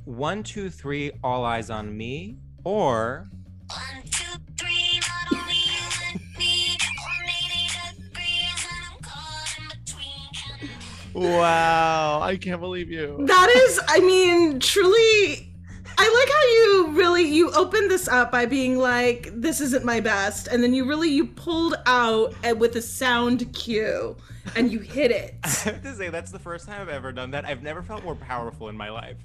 [0.07, 3.27] One, two, three, all eyes on me, or
[3.69, 6.77] One, two, three, not only you and me.
[6.79, 10.65] 180 degrees and I'm caught in
[11.13, 11.31] between.
[11.33, 13.17] Wow, I can't believe you.
[13.27, 15.53] that is, I mean, truly.
[15.99, 19.99] I like how you really you opened this up by being like, "This isn't my
[19.99, 24.15] best," and then you really you pulled out with a sound cue
[24.55, 25.37] and you hit it.
[25.43, 27.47] I have to say that's the first time I've ever done that.
[27.47, 29.17] I've never felt more powerful in my life.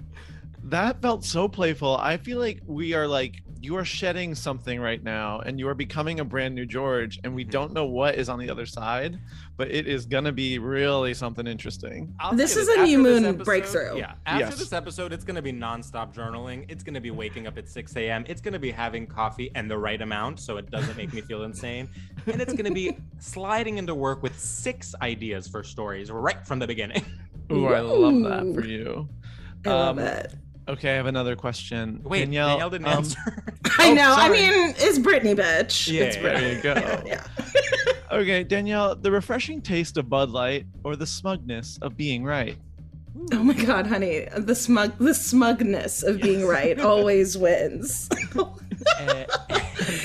[0.64, 1.98] That felt so playful.
[1.98, 5.76] I feel like we are like you are shedding something right now and you are
[5.76, 9.20] becoming a brand new George and we don't know what is on the other side,
[9.56, 12.12] but it is going to be really something interesting.
[12.20, 13.98] I'll This say is a new this moon breakthrough.
[14.00, 14.58] Yeah, after Yes.
[14.58, 16.66] this episode, it's gonna be nonstop journaling.
[16.70, 18.26] It's gonna be waking up at 6 a.m.
[18.28, 21.44] It's gonna be having coffee and the right amount so it doesn't make me feel
[21.44, 21.88] insane.
[22.26, 26.68] And it's gonna be sliding into work with six ideas for stories right from the
[26.68, 27.06] beginning.
[27.52, 29.08] Ooh, I love that for you.
[29.66, 30.34] I love Um, it.
[30.72, 32.00] Okay, I have another question.
[32.02, 33.44] Wait, Danielle, Danielle, didn't um, answer.
[33.78, 34.16] I oh, know.
[34.16, 35.92] I mean, it's Britney, bitch.
[35.92, 36.40] Yeah, it's Britney.
[36.40, 37.04] There you go.
[37.06, 37.24] yeah.
[38.12, 42.58] Okay, Danielle, the refreshing taste of Bud Light or the smugness of being right?
[43.32, 48.10] Oh my god, honey, the smug, the smugness of being right always wins.
[49.00, 49.24] Uh,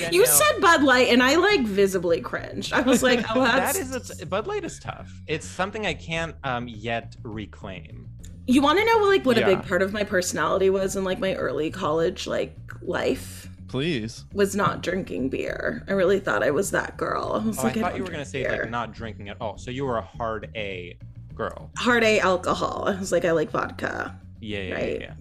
[0.09, 2.71] you said Bud Light, and I like visibly cringed.
[2.71, 3.79] I was like, oh, that that's.
[3.79, 5.11] is a, Bud Light is tough.
[5.27, 8.07] It's something I can't um, yet reclaim.
[8.47, 11.19] You want to know like what a big part of my personality was in like
[11.19, 14.23] my early college like life Please.
[14.33, 15.83] was not drinking beer.
[15.89, 17.41] I really thought I was that girl.
[17.43, 18.61] I was Oh, like, I thought don't you were gonna drink say beer.
[18.61, 19.57] like not drinking at all.
[19.57, 20.97] So you were a hard A
[21.35, 21.69] girl.
[21.77, 22.85] hard A alcohol.
[22.87, 24.17] I was like, I like vodka.
[24.39, 25.01] Yeah, yeah, Right.
[25.01, 25.13] yeah.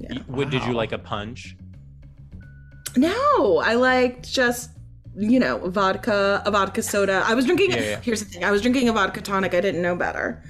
[0.00, 0.08] Yeah.
[0.14, 0.18] yeah.
[0.26, 1.56] What did you like a punch?
[2.96, 4.70] No, I liked just
[5.16, 7.22] you know vodka, a vodka soda.
[7.24, 7.72] I was drinking.
[7.72, 8.00] Yeah, yeah.
[8.00, 9.54] Here's the thing: I was drinking a vodka tonic.
[9.54, 10.42] I didn't know better.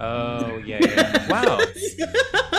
[0.00, 1.28] Oh yeah, yeah.
[1.28, 1.60] Wow.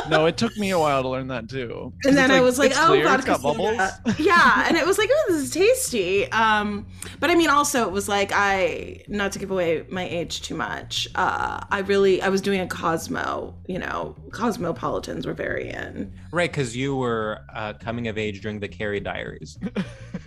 [0.09, 1.91] No, it took me a while to learn that too.
[2.05, 3.71] And then it's I was like, it's "Oh, clear, vodka it's got bubbles.
[3.71, 6.85] soda." yeah, and it was like, "Oh, this is tasty." Um,
[7.19, 10.55] but I mean, also it was like I, not to give away my age too
[10.55, 11.07] much.
[11.15, 13.55] Uh, I really, I was doing a Cosmo.
[13.67, 16.13] You know, cosmopolitans were very in.
[16.31, 19.57] Right, because you were uh, coming of age during the Carrie Diaries.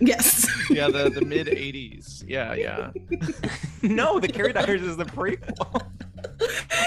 [0.01, 0.47] Yes.
[0.69, 2.23] yeah, the, the mid 80s.
[2.25, 2.91] Yeah, yeah.
[3.81, 5.85] no, the Carrie Diaries is the prequel.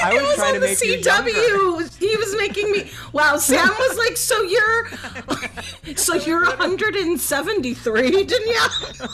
[0.02, 1.98] I it was was trying on to the make you CW.
[1.98, 2.90] He was making me.
[3.12, 4.88] Wow, Sam was like, "So you're,
[5.96, 9.08] so you're 173, didn't you?"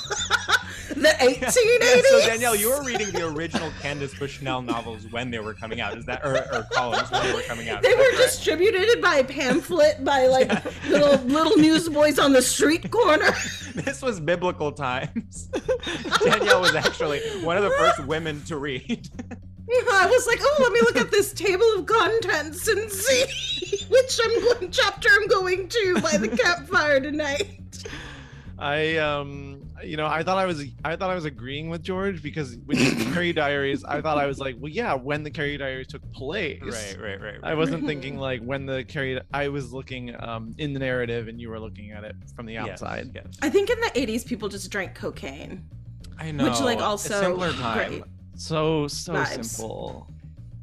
[0.88, 1.42] the 1880s.
[1.81, 5.81] Yeah, so Danielle, you were reading the original Candace Bushnell novels when they were coming
[5.81, 5.96] out.
[5.96, 7.83] Is that or, or columns when they were coming out?
[7.83, 8.16] They were correct?
[8.16, 10.51] distributed by pamphlet by like
[10.87, 13.31] little little newsboys on the street corner.
[13.79, 15.48] This was biblical times.
[16.24, 19.09] Danielle was actually one of the first women to read.
[19.90, 24.20] I was like, oh, let me look at this table of contents and see which
[24.22, 27.87] I'm going chapter I'm going to by the campfire tonight.
[28.59, 32.22] I um you know, I thought I was I thought I was agreeing with George
[32.22, 35.31] because with you said Carrie Diaries, I thought I was like, well yeah, when the
[35.31, 36.61] Carrie Diaries took place.
[36.62, 37.38] Right, right, right.
[37.42, 41.40] I wasn't thinking like when the Carrie I was looking um in the narrative and
[41.40, 43.11] you were looking at it from the outside.
[43.14, 43.26] yes.
[43.42, 45.68] I think in the 80s people just drank cocaine.
[46.18, 46.44] I know.
[46.44, 47.88] Which, like, a also simpler time.
[47.90, 48.02] great.
[48.38, 49.44] So so Vibes.
[49.44, 50.09] simple.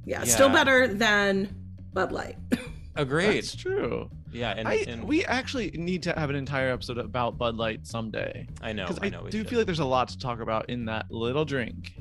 [0.06, 1.54] Yeah, still better than
[1.94, 2.38] Bud Light.
[2.96, 3.38] Agreed.
[3.38, 4.10] That's true.
[4.32, 7.86] Yeah, and, I, and we actually need to have an entire episode about Bud Light
[7.88, 8.48] someday.
[8.62, 9.24] I know, Because I I, know.
[9.24, 9.50] we do should.
[9.50, 11.94] feel like there's a lot to talk about in that little drink.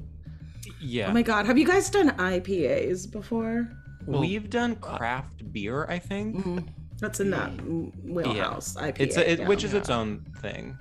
[0.81, 1.09] yeah.
[1.09, 3.69] Oh my god, have you guys done IPAs before?
[4.07, 6.37] Well, We've done craft beer, I think.
[6.45, 6.69] Mhm.
[7.01, 8.75] That's in that mm, wheelhouse.
[8.77, 9.49] IPA, It's a, it, yeah.
[9.49, 10.77] which is its own thing.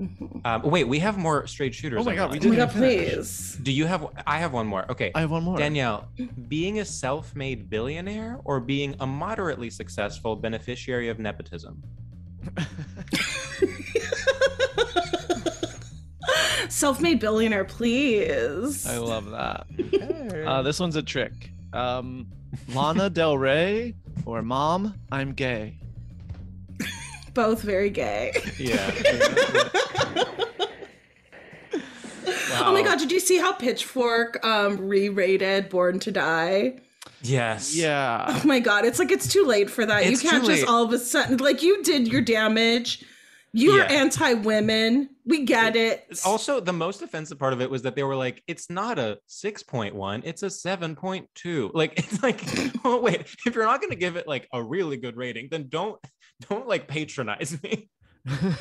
[0.44, 2.00] Um, wait, we have more straight shooters.
[2.00, 2.46] Oh my God, we line.
[2.46, 3.58] Oh my god, please.
[3.62, 4.06] Do you have?
[4.26, 4.90] I have one more.
[4.90, 5.58] Okay, I have one more.
[5.58, 6.08] Danielle,
[6.48, 11.82] being a self-made billionaire or being a moderately successful beneficiary of nepotism?
[16.68, 18.86] Self-made billionaire, please.
[18.86, 19.66] I love that.
[20.46, 21.50] Uh, this one's a trick.
[21.72, 22.26] Um,
[22.68, 25.76] Lana Del Rey or Mom, I'm gay.
[27.34, 28.32] Both very gay.
[28.58, 28.90] Yeah.
[32.62, 36.74] Oh my god, did you see how Pitchfork um re-rated Born to Die?
[37.22, 37.74] Yes.
[37.74, 38.26] Yeah.
[38.28, 40.04] Oh my god, it's like it's too late for that.
[40.04, 43.04] It's you can't just all of a sudden like you did your damage.
[43.52, 43.84] You're Yeah.
[43.86, 45.08] anti-women.
[45.26, 46.20] We get it.
[46.24, 49.18] Also, the most offensive part of it was that they were like, "It's not a
[49.26, 51.70] six point one; it's a seven point two.
[51.74, 52.42] Like, it's like,
[52.84, 55.66] oh wait, if you're not going to give it like a really good rating, then
[55.68, 55.98] don't
[56.48, 57.88] don't like patronize me.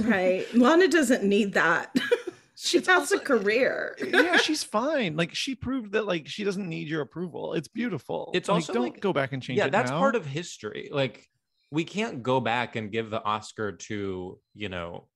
[0.01, 0.45] right.
[0.53, 1.93] Lana doesn't need that.
[2.55, 3.95] she It's has also- a career.
[4.05, 5.15] yeah, she's fine.
[5.15, 7.53] Like she proved that like she doesn't need your approval.
[7.53, 8.31] It's beautiful.
[8.33, 9.71] It's Like, also, don't like- go back and change yeah, it.
[9.71, 9.99] that's now.
[9.99, 10.89] part of history.
[10.91, 11.25] Like,
[11.71, 15.07] we can't go back and give the Oscar to you know.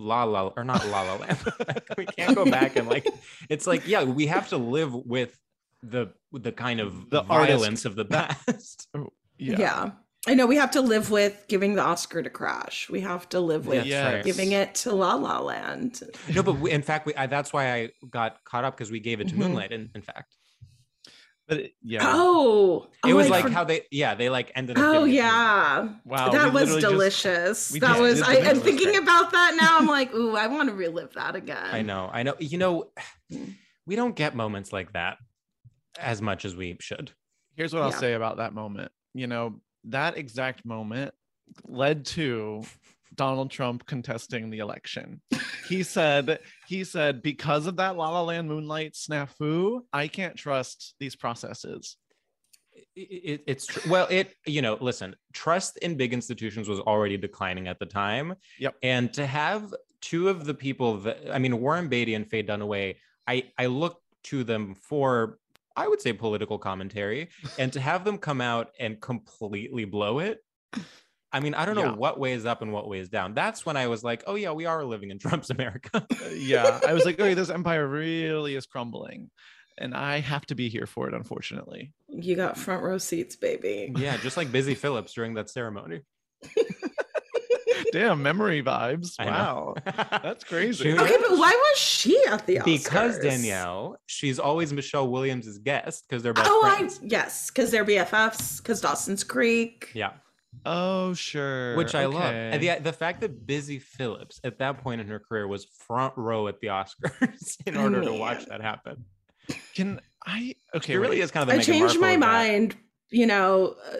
[0.00, 1.38] La La or not La La Land.
[1.96, 3.06] we can't go back and like
[3.48, 5.38] it's like yeah we have to live with
[5.84, 7.58] the the kind of The artist.
[7.60, 8.88] violence of the past.
[8.96, 9.92] Oh, yeah.
[10.26, 12.88] I know we have to live with giving the Oscar to Crash.
[12.88, 14.24] We have to live with That's right.
[14.24, 16.02] giving it to La La Land.
[16.34, 19.00] no, but we, in fact, we, I, that's why I got caught up because we
[19.00, 19.38] gave it to Mhm.
[19.38, 19.72] Moonlight.
[19.72, 20.34] In, in fact,
[21.46, 22.00] But it- yeah.
[22.06, 24.84] Oh, it oh, was I like for- how they, yeah, they like ended up.
[24.84, 25.88] Oh giving it yeah.
[26.06, 27.68] Wow, that was literally just- delicious.
[27.80, 28.62] that was I, am delicious.
[28.62, 29.76] thinking about that now.
[29.78, 31.68] I'm like, ooh, I want to relive that again.
[31.70, 32.34] I know, I know.
[32.38, 32.90] You know,
[33.86, 35.18] we don't get moments like that
[35.98, 37.10] as much as we should.
[37.56, 38.90] Here's what I'll say about that moment.
[39.12, 41.14] You know, that exact moment
[41.66, 42.62] led to
[43.14, 45.20] Donald Trump contesting the election.
[45.68, 50.94] He said, he said, because of that La La Land Moonlight snafu, I can't trust
[50.98, 51.96] these processes.
[52.96, 57.16] It, it, it's tr- well, it you know, listen, trust in big institutions was already
[57.16, 58.34] declining at the time.
[58.58, 58.74] Yep.
[58.82, 62.96] And to have two of the people that I mean, Warren Beatty and Faye Dunaway,
[63.26, 65.38] I I look to them for
[65.76, 70.38] I would say political commentary, and to have them come out and completely blow it.
[71.32, 71.94] I mean, I don't know Yeah.
[71.96, 73.34] what way is up and what way is down.
[73.34, 76.06] That's when I was like, oh yeah, we are living in Trump's America.
[76.12, 79.30] Uh, yeah, I was like, okay, this empire really is crumbling.
[79.76, 81.92] And I have to be here for it, unfortunately.
[82.08, 83.92] You got front row seats, baby.
[83.96, 86.02] yeah, just like Busy Phillips during that ceremony.
[87.94, 89.14] Damn, memory vibes.
[89.24, 89.74] Wow.
[90.22, 90.90] That's crazy.
[90.92, 92.64] She- Okay, but why was she at the Oscars?
[92.64, 96.98] because Danielle, she's always Michelle Williams' guest because they're best Oh, friends.
[97.02, 98.58] I yes, because they're BFFs.
[98.58, 99.90] Because Dawson's Creek.
[99.94, 100.12] Yeah,
[100.66, 101.76] Oh, sure.
[101.76, 102.34] which I love.
[102.34, 106.14] And the the fact that Busy Phillips at that point in her career was front
[106.16, 109.04] row at the Oscars in I order to watch that happen.
[109.74, 110.54] Can I?
[110.74, 111.22] Okay, It really wait.
[111.24, 112.26] is kind of the I Meghan changed Markle my of that.
[112.26, 112.76] mind.
[113.10, 113.96] You know, uh,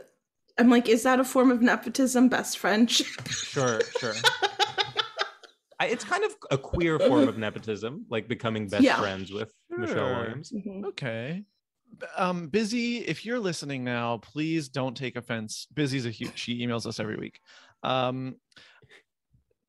[0.59, 2.29] I'm like, is that a form of nepotism?
[2.29, 3.29] Best friendship?
[3.29, 4.15] Sure, sure.
[5.81, 8.99] I, it's kind of a queer form of nepotism, like becoming best Yeah.
[9.01, 10.17] friends with Michelle Sure.
[10.21, 10.53] Williams.
[10.53, 10.85] Mhm.
[10.87, 11.45] Okay.
[12.17, 15.67] Um, Busy, if you're listening now, please don't take offense.
[15.75, 16.39] Busy's a huge.
[16.39, 17.41] She emails us every week.
[17.83, 18.37] Um,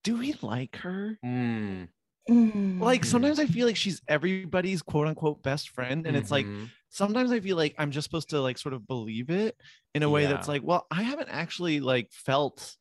[0.04, 1.18] do we like her?
[1.26, 1.88] Mm,
[2.28, 2.80] Mm.
[2.82, 6.70] Like sometimes I feel like she's everybody's quote unquote best friend, and it's like mhm.
[6.96, 9.58] Sometimes I feel like I'm just supposed to like sort of believe it
[9.94, 12.74] in a way that's like, well, I haven't actually like felt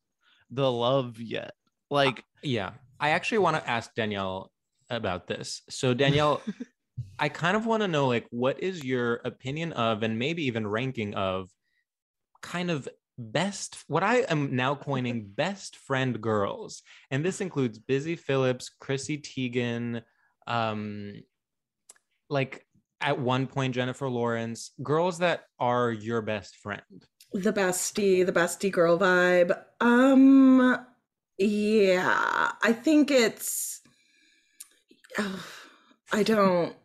[0.49, 1.51] the love yet.
[1.91, 4.51] Like, Yeah, I actually want to ask Danielle
[4.89, 5.63] about this.
[5.69, 6.41] So Danielle,
[7.19, 10.65] I kind of want to know like what is your opinion of and maybe even
[10.65, 11.49] ranking of
[12.41, 16.83] kind of best what I am now coining best friend girls.
[17.11, 20.03] And this includes Busy Phillips, Chrissy Teigen,
[20.47, 21.15] um
[22.29, 22.65] like
[23.05, 26.81] at one point Jennifer Lawrence, girls that are your best friend.
[27.33, 29.57] the bestie, the bestie girl vibe.
[29.79, 30.77] Um,
[31.37, 33.81] yeah, I think it's.
[35.19, 35.45] oh,
[36.11, 36.75] I don't.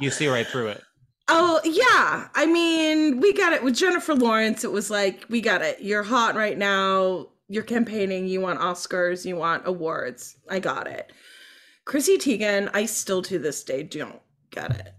[0.00, 0.82] You see right through it.
[1.28, 4.64] Oh yeah, I mean, we got it with Jennifer Lawrence.
[4.64, 5.80] It was like we got it.
[5.80, 7.28] You're hot right now.
[7.48, 8.26] You're campaigning.
[8.26, 9.24] You want Oscars.
[9.24, 10.36] You want awards.
[10.48, 11.12] I got it.
[11.84, 14.20] Chrissy Teigen, I still to this day don't
[14.50, 14.94] get it.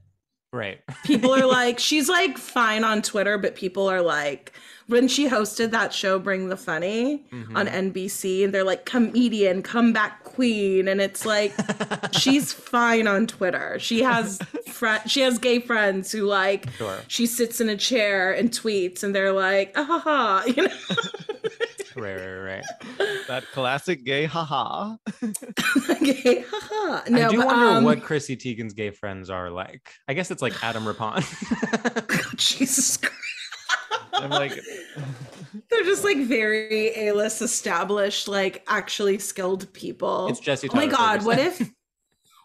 [0.52, 0.82] Right.
[1.06, 4.52] People are like, she's like fine on Twitter, but people are like,
[4.88, 7.56] when she hosted that show, Bring the Funny Mhm.
[7.56, 10.88] on NBC, and they're like, comedian, comeback queen.
[10.90, 11.54] And it's like,
[12.12, 13.80] she's fine on Twitter.
[13.80, 17.00] She has fri- she has gay friends who like, Sure.
[17.08, 20.78] she sits in a chair and tweets, and they're like, ah ha ha, you know?
[21.96, 22.64] Right, right, right.
[23.28, 24.96] That classic gay haha.
[26.02, 27.04] gay, ha ha.
[27.10, 29.90] No, I do but, wonder um, what Chrissy Teigen's gay friends are like.
[30.08, 31.22] I guess it's like Adam Rippon.
[32.36, 33.14] Jesus Christ.
[34.14, 34.60] I'm like,
[35.70, 40.28] They're just like very A-list established, like actually skilled people.
[40.28, 41.72] It's Jesse Oh my god, what if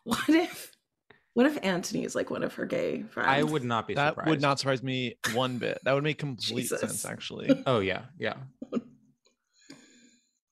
[0.05, 0.73] what if
[1.35, 3.29] what if Anthony is like one of her gay friends?
[3.31, 4.29] I would not be that surprised.
[4.29, 5.79] would not surprise me one bit.
[5.85, 6.81] That would make complete Jesus.
[6.81, 7.63] sense, actually.
[7.67, 8.35] Oh yeah, yeah.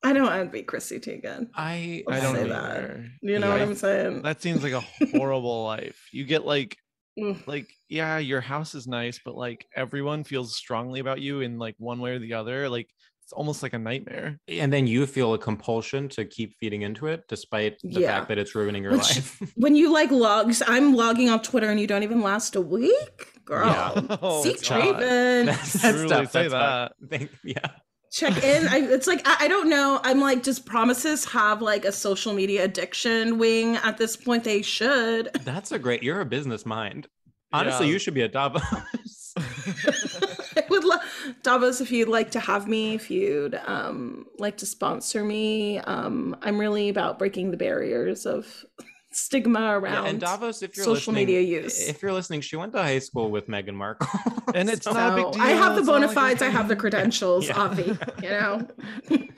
[0.07, 1.49] I don't envy Chrissy Teigen.
[1.55, 2.49] I I Let's don't say either.
[2.51, 3.29] that.
[3.29, 4.23] You know what I'm saying?
[4.23, 4.85] That seems like a
[5.17, 5.99] horrible life.
[6.13, 6.77] You get like
[7.19, 7.47] Mm.
[7.47, 11.75] like yeah, your house is nice, but like everyone feels strongly about you in like
[11.79, 12.69] one way or the other.
[12.69, 12.89] Like
[13.23, 14.39] it's almost like a nightmare.
[14.47, 18.09] and then you feel a compulsion to keep feeding into it despite the Yeah.
[18.19, 19.41] fact that it's ruining your Which- life.
[19.57, 23.17] When you like logs, I'm logging off Twitter and you don't even last a week,
[23.47, 23.67] girl.
[23.67, 24.19] Yeah.
[24.23, 25.47] Oh, Seek treatment.
[25.47, 26.93] That's, Truly tough, say that's tough.
[27.11, 27.71] Thank- yeah.
[28.13, 28.67] Check in.
[28.69, 30.01] I, it's like I, I don't know.
[30.03, 34.45] I'm like, does promises have like a social media addiction wing at this point?
[34.45, 35.31] They should.
[35.45, 36.03] That's a great.
[36.03, 37.09] You're a business mind.
[37.53, 37.93] Honestly, Yeah.
[37.93, 39.35] you should be a Davos.
[40.57, 41.01] I would love
[41.43, 45.79] Davos if you'd like to have me, if you'd um like to sponsor me.
[45.79, 48.65] Um, I'm really about breaking the barriers of
[49.17, 51.89] stigma around Yeah, and Davos, if you're social media use.
[51.89, 54.09] if you're listening, she went to high school with Meghan Markle,
[54.55, 55.43] And it's So- not a big deal.
[55.43, 56.43] I have the it's bona not like fides.
[56.43, 57.59] I have the credentials, Yeah.
[57.61, 57.99] Avi.
[58.23, 58.69] You know.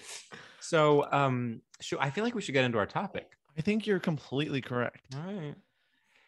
[0.61, 3.27] So, um, shoot, I feel like we should get into our topic.
[3.57, 5.01] I think you're completely correct.
[5.15, 5.55] All right.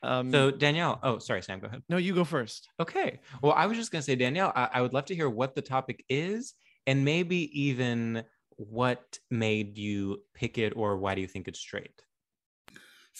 [0.03, 1.83] Um, So Danielle, oh, sorry, Sam, go ahead.
[1.91, 2.69] no, you go first.
[2.81, 3.21] Okay.
[3.43, 5.61] Well, I was just gonna say, Danielle, I, I would love to hear what the
[5.61, 6.55] topic is,
[6.87, 8.25] and maybe even
[8.57, 12.01] what made you pick it, or why do you think it's straight?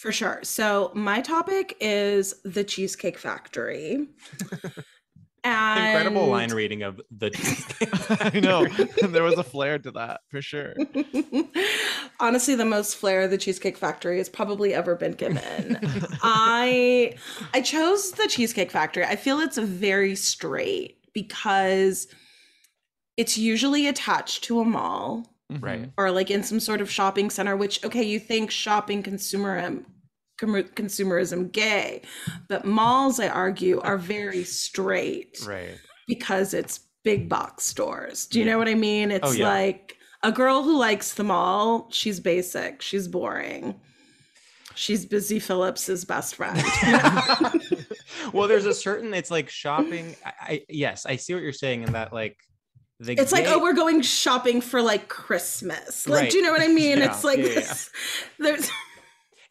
[0.01, 0.39] For sure.
[0.41, 4.07] So my topic is the Cheesecake Factory.
[5.43, 7.29] Incredible line reading of the.
[7.29, 7.89] Cheesecake.
[8.35, 8.65] I know
[9.07, 10.73] there was a flair to that for sure.
[12.19, 15.77] Honestly, the most flair the Cheesecake Factory has probably ever been given.
[16.23, 17.13] I
[17.53, 19.03] I chose the Cheesecake Factory.
[19.03, 22.07] I feel it's very straight because
[23.17, 25.63] it's usually attached to a mall mm-hmm.
[25.63, 25.91] right.
[25.97, 29.85] or like in some sort of shopping center which okay you think shopping consumerism com-
[30.41, 32.01] consumerism gay
[32.47, 35.77] but malls i argue are very straight Right.
[36.07, 39.47] because it's big box stores do you know what i mean it's Oh, yeah.
[39.47, 43.79] like a girl who likes the mall she's basic she's boring
[44.75, 46.61] she's busy phillips's best friend
[48.33, 49.13] well, there's a certain.
[49.13, 50.15] It's like shopping.
[50.25, 52.37] I, I yes, I see what you're saying in that like.
[52.99, 56.31] The it's like oh we're going shopping for like christmas like Right.
[56.31, 57.53] do you know what i mean Yeah, it's like yeah, yeah.
[57.55, 57.89] this
[58.37, 58.69] there's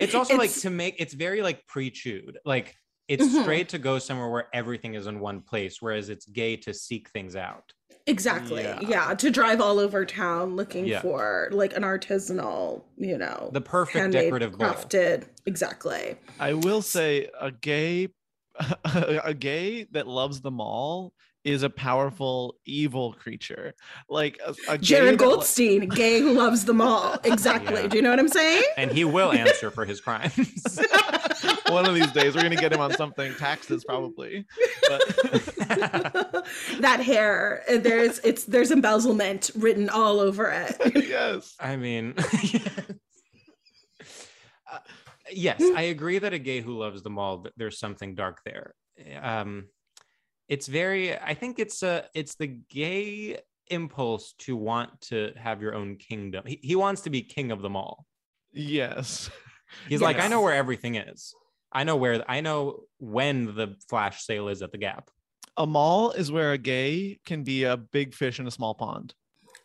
[0.01, 2.39] It's also like to make it's very like pre-chewed.
[2.45, 2.75] Like
[3.09, 3.43] it's Mhm.
[3.43, 7.11] straight to go somewhere where everything is in one place, whereas it's gay to seek
[7.11, 7.73] things out.
[8.07, 8.63] Exactly.
[8.63, 8.81] Yeah.
[8.81, 9.15] Yeah.
[9.15, 11.03] To drive all over town looking Yeah.
[11.03, 14.69] for like an artisanal, you know, The perfect handmade, decorative bowl.
[14.71, 15.25] crafted.
[15.47, 16.17] Exactly.
[16.39, 18.09] I will say a gay
[18.85, 21.13] a gay that loves the mall
[21.45, 23.73] is a powerful evil creature.
[24.09, 27.17] Like a, a Jared that li- Goldstein, gay who loves them all.
[27.25, 27.81] Exactly.
[27.83, 27.87] Yeah.
[27.87, 28.63] Do you know what I'm saying?
[28.77, 30.35] And he will answer for his crimes.
[31.69, 34.45] One of these days we're gonna get him on something taxes probably.
[34.89, 35.01] But
[36.81, 41.07] that hair, uh, there's it's there's embezzlement written all over it.
[41.09, 41.55] yes.
[41.61, 42.15] I mean,
[44.73, 44.79] Uh,
[45.33, 48.75] yes, I agree that a gay who loves the mall, th- there's something dark there.
[49.21, 49.67] Um,
[50.51, 53.39] it's very, I think it's a, it's the gay
[53.69, 56.45] impulse to want to have your own kingdom.
[56.47, 58.05] He, he wants to be king of them all
[58.53, 59.31] Yes.
[59.89, 61.35] He's like, I know where everything is.
[61.73, 65.11] I know where, I know when the flash sale is at the Gap.
[65.57, 69.15] A mall is where a gay can be a big fish in a small pond.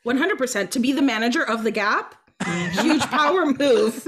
[0.06, 2.16] 100% to be the manager of the Gap.
[2.46, 4.06] Huge power move,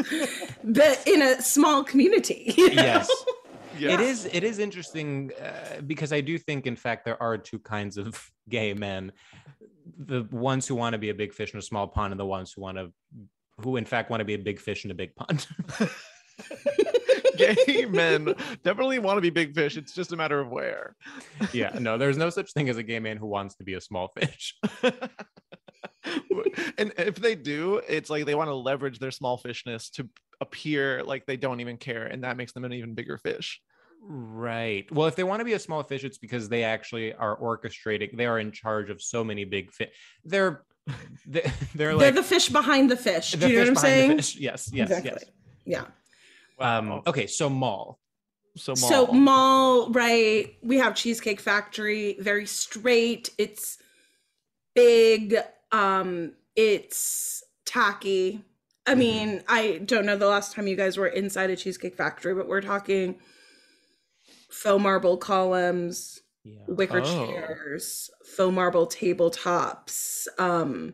[0.64, 2.54] but in a small community.
[2.58, 3.34] yes know?
[3.80, 3.94] Yeah.
[3.94, 4.26] It is.
[4.26, 8.30] It is interesting uh, because I do think, in fact, there are two kinds of
[8.50, 9.12] gay men:
[9.98, 12.26] the ones who want to be a big fish in a small pond, and the
[12.26, 12.92] ones who want to,
[13.62, 15.48] who in fact want to be a big fish in a big pond.
[17.38, 19.78] gay men definitely want to be big fish.
[19.78, 20.96] It's just a matter of where.
[21.54, 21.78] yeah.
[21.80, 24.10] No, there's no such thing as a gay man who wants to be a small
[24.10, 24.56] fish.
[26.78, 30.10] and if they do, it's like they want to leverage their small fishness to
[30.42, 33.62] appear like they don't even care, and that makes them an even bigger fish.
[34.02, 34.90] Right.
[34.92, 38.16] Well, if they want to be a small fish, it's because they actually are orchestrating.
[38.16, 39.90] They are in charge of so many big fish.
[40.24, 40.64] They're
[41.26, 43.32] they're, they're They're the fish behind the fish.
[43.32, 44.18] the Do you know what I'm behind the saying?
[44.18, 44.36] fish.
[44.38, 45.24] Yes, yes, exactly.
[45.66, 45.86] Yeah.
[46.60, 48.00] Um, okay, so mall.
[48.56, 50.56] So So mall, right?
[50.64, 53.30] We have Cheesecake Factory, very straight.
[53.38, 53.78] It's
[54.74, 55.36] big.
[55.72, 58.42] Um, it's tacky.
[58.88, 59.00] I Mm-hmm.
[59.00, 62.48] mean, I don't know the last time you guys were inside a Cheesecake Factory, but
[62.48, 63.20] we're talking
[64.50, 66.60] faux marble columns, Yeah.
[66.68, 67.28] wicker Oh.
[67.28, 70.94] chairs, faux marble tabletops, um,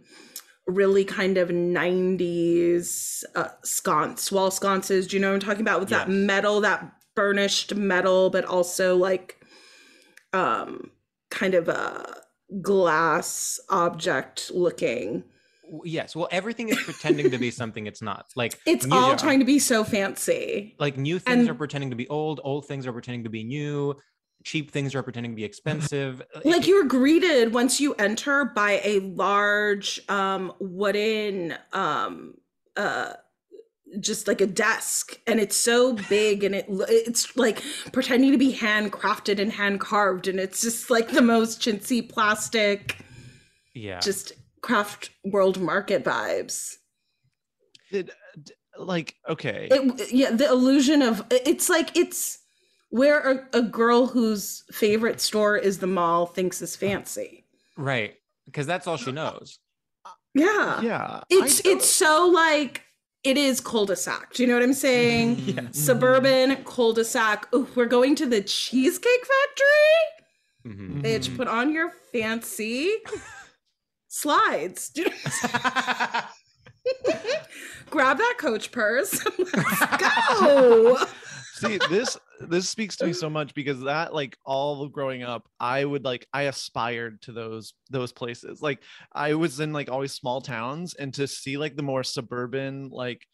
[0.65, 5.07] really kind of 90s uh, sconce, wall sconces.
[5.07, 5.79] Do you know what I'm talking about?
[5.79, 9.39] With that metal, that burnished metal, but also like
[10.31, 10.89] um,
[11.29, 12.21] kind of a
[12.61, 15.23] glass object looking.
[15.83, 16.15] Yes.
[16.15, 18.27] Well, everything is pretending to be something it's not.
[18.35, 20.75] Like It's all trying to be so fancy.
[20.79, 23.43] like new things and- are pretending to be old, old things are pretending to be
[23.43, 23.95] new,
[24.43, 26.21] cheap things are pretending to be expensive.
[26.45, 32.35] Like you are greeted once you enter by a large um wooden um
[32.75, 33.13] uh
[33.99, 37.61] just like a desk and it's so big and it it's like
[37.91, 42.97] pretending to be handcrafted and hand carved and it's just like the most chintzy plastic
[43.75, 43.99] yeah.
[43.99, 44.33] just
[44.63, 46.77] craft world market vibes
[47.91, 48.09] Did,
[48.41, 49.67] d- like okay.
[49.69, 52.39] it yeah the illusion of it's like it's
[52.89, 53.19] where
[53.53, 57.45] a, a girl whose favorite store is the mall thinks is fancy
[57.77, 58.15] right.
[58.45, 59.59] Because that's all she knows.
[60.33, 61.21] yeah yeah.
[61.29, 62.83] It's it's so like
[63.23, 64.33] it is cul-de-sac.
[64.33, 65.35] Do you know what I'm saying?
[65.45, 65.77] Yes.
[65.77, 67.47] Suburban cul-de-sac.
[67.55, 70.75] Ooh, we're going to the cheesecake factory.
[70.75, 71.01] Mhm.
[71.03, 71.37] Bitch, Mhm.
[71.37, 72.91] put on your fancy
[74.13, 74.91] slides.
[77.89, 79.25] Grab that coach purse.
[79.37, 79.85] Let's
[80.39, 80.97] go.
[81.55, 85.47] See, this this speaks to me so much because that like all of growing up,
[85.59, 88.61] I would like I aspired to those those places.
[88.61, 88.79] Like
[89.13, 93.25] I was in like always small towns and to see like the more suburban like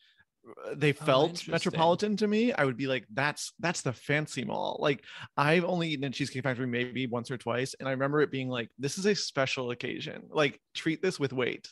[0.75, 1.51] they oh, felt interesting.
[1.51, 5.03] metropolitan to me i would be like that's that's the fancy mall like
[5.37, 8.49] i've only eaten at cheesecake factory maybe once or twice and i remember it being
[8.49, 11.67] like this is a special occasion like treat this with weight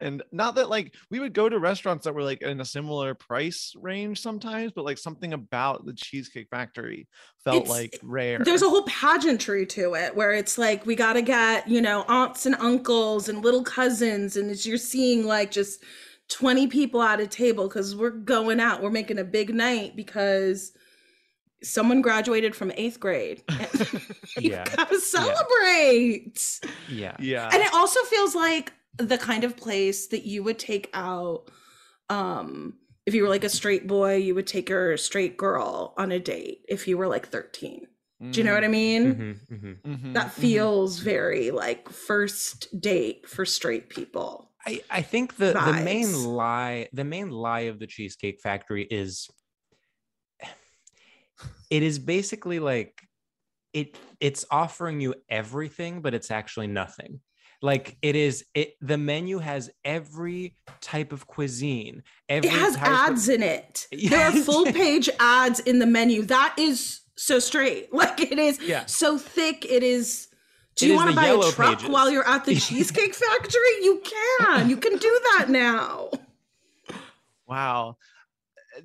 [0.00, 3.14] and not that like we would go to restaurants that were like in a similar
[3.14, 7.08] price range sometimes but like something about the cheesecake factory
[7.44, 11.14] felt It's- like rare There's a whole pageantry to it where it's like we got
[11.14, 14.36] to get, you know, aunts and uncles and little cousins.
[14.36, 15.82] And as you're seeing like just
[16.28, 20.72] 20 people at a table because we're going out, we're making a big night because
[21.62, 23.42] someone graduated from eighth grade.
[24.38, 24.64] you Yeah.
[24.76, 26.60] gotta celebrate.
[26.86, 27.16] Yeah.
[27.18, 31.50] yeah And it also feels like the kind of place that you would take out
[32.10, 36.12] um if you were like a straight boy, you would take your straight girl on
[36.12, 37.88] a date if you were like 13.
[38.30, 39.14] Do you know what I mean?
[39.14, 39.76] Mhm, mhm.
[39.84, 40.32] Mhm, That mhm.
[40.32, 44.51] feels very like first date for straight people.
[44.66, 49.28] I, I think the, the main lie the main lie of the cheesecake factory is
[51.70, 53.00] it is basically like
[53.72, 57.20] it it's offering you everything but it's actually nothing
[57.62, 62.88] like it is it the menu has every type of cuisine every It has type
[62.88, 63.86] of- ads in it.
[64.10, 66.22] There are full page ads in the menu.
[66.22, 67.88] That is so straight.
[67.92, 68.86] Like it is Yeah.
[68.86, 69.64] so thick.
[69.64, 70.26] It is.
[70.76, 71.90] Do you want to buy a truck Pages.
[71.90, 73.60] while you're at the Cheesecake Factory?
[73.82, 74.02] You
[74.40, 74.68] can.
[74.70, 76.10] You can do that now.
[77.46, 77.96] wow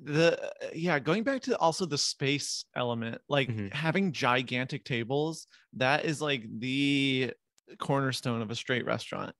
[0.04, 0.38] the
[0.74, 3.72] yeah going back to also the space element like Mhm.
[3.72, 7.32] having gigantic tables that is like the
[7.78, 9.34] cornerstone of a straight restaurant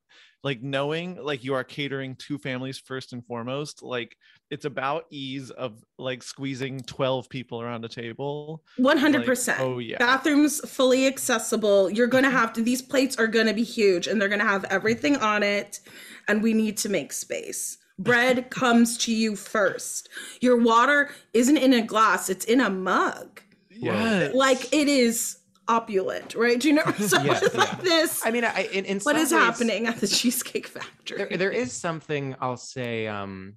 [0.44, 4.16] like knowing like you are catering to families first and foremost like
[4.50, 9.60] it's about ease of like squeezing 12 people around a table One hundred Like, percent.
[9.60, 9.98] oh, yeah.
[9.98, 11.90] Bathrooms fully accessible.
[11.90, 12.36] You're gonna mm-hmm.
[12.36, 12.62] have to.
[12.62, 15.24] These plates are gonna be huge, and they're gonna have everything mm-hmm.
[15.24, 15.80] on it.
[16.28, 17.78] And we need to make space.
[17.98, 20.08] Bread comes to you first.
[20.40, 23.40] Your water isn't in a glass; it's in a mug.
[23.70, 25.37] yeah Like it is
[25.68, 26.58] opulent, right?
[26.58, 26.84] Do you know?
[26.98, 28.24] So Yeah, it's like this.
[28.26, 31.18] i mean I, in, in what some is ways- happening at the Cheesecake Factory?
[31.18, 33.56] there, there is something I'll say um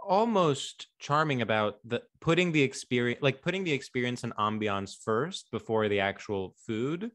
[0.00, 5.88] almost charming about the putting the experience like putting the experience and ambiance first before
[5.88, 7.10] the actual food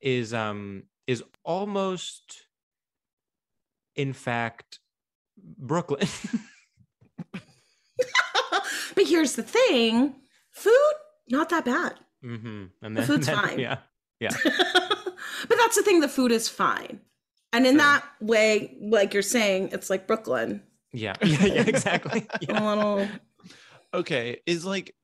[0.00, 2.46] is um is almost
[3.96, 4.78] in fact
[5.58, 6.06] Brooklyn.
[8.94, 10.14] but here's the thing:
[10.50, 10.92] food
[11.28, 11.94] not that bad.
[12.22, 13.58] Hmm And The food's fine.
[13.58, 13.78] Yeah.
[14.20, 14.30] Yeah.
[14.44, 17.00] but that's the thing the food is fine
[17.52, 20.62] and in that way like you're saying it's like brooklyn
[20.92, 21.16] Yeah.
[21.22, 22.26] Yeah, yeah exactly.
[22.48, 23.08] a little
[23.92, 24.94] okay is like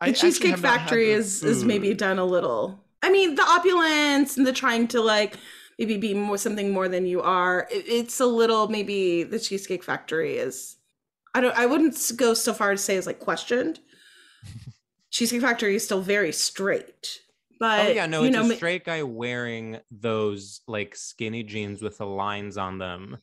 [0.00, 2.84] I the Cheesecake actually have not had Factory the is is maybe done a little.
[3.02, 5.36] I mean, the opulence and the trying to like
[5.78, 7.66] maybe be more something more than you are.
[7.70, 10.76] It, it's a little maybe the Cheesecake Factory is.
[11.34, 11.56] I don't.
[11.58, 13.80] I wouldn't go so far to say is like questioned.
[15.10, 17.20] Cheesecake Factory is still very straight,
[17.58, 21.82] but oh yeah, no, you it's know, a straight guy wearing those like skinny jeans
[21.82, 23.16] with the lines on them.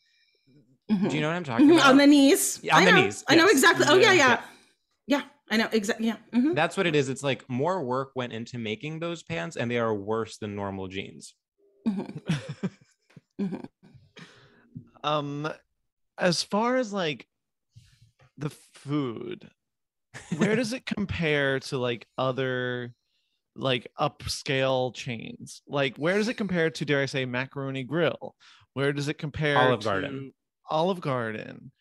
[0.91, 1.09] Mhm.
[1.09, 1.89] Do you know what I'm talking Mhm, about?
[1.91, 2.59] on the knees.
[2.63, 3.03] Yeah, on I the know.
[3.03, 3.85] knees, I know exactly.
[3.89, 4.27] Oh yeah, Yeah.
[4.29, 4.43] yeah,
[5.07, 5.21] yeah.
[5.49, 6.07] I know exactly.
[6.07, 6.17] Yeah.
[6.33, 6.55] mhm.
[6.55, 7.07] That's what it is.
[7.09, 10.87] It's like more work went into making those pants, and they are worse than normal
[10.87, 11.35] jeans.
[11.87, 12.21] Mhm.
[13.39, 13.65] Mhm.
[15.03, 15.47] um
[16.17, 17.27] as far as like
[18.37, 19.49] the food
[20.37, 22.93] where does it compare to like other
[23.55, 28.35] like upscale chains like where does it compare to dare i say macaroni grill
[28.73, 30.33] where does it compare Olive to Garden.
[30.69, 31.71] olive garden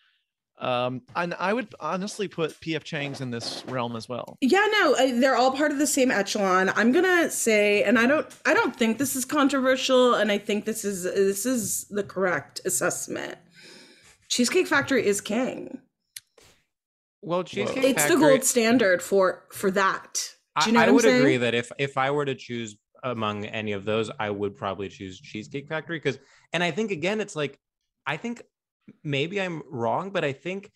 [0.61, 4.95] um and i would honestly put pf chang's in this realm as well Yeah, no,
[4.95, 6.71] I, they're all part of the same echelon.
[6.77, 10.65] I'm gonna say, and I don't, I don't think this is controversial, and I think
[10.65, 13.37] this is this is the correct assessment.
[14.29, 15.81] Cheesecake Factory is king.
[17.25, 20.31] Well, Cheesecake It's Factory, the gold standard for for that.
[20.61, 21.21] Do you know I, what I I'm would saying?
[21.21, 24.89] agree that if if I were to choose among any of those, I would probably
[24.89, 26.19] choose Cheesecake Factory because,
[26.53, 27.59] and I think again, it's like,
[28.07, 28.43] I think
[29.03, 30.71] maybe I'm wrong, but I think,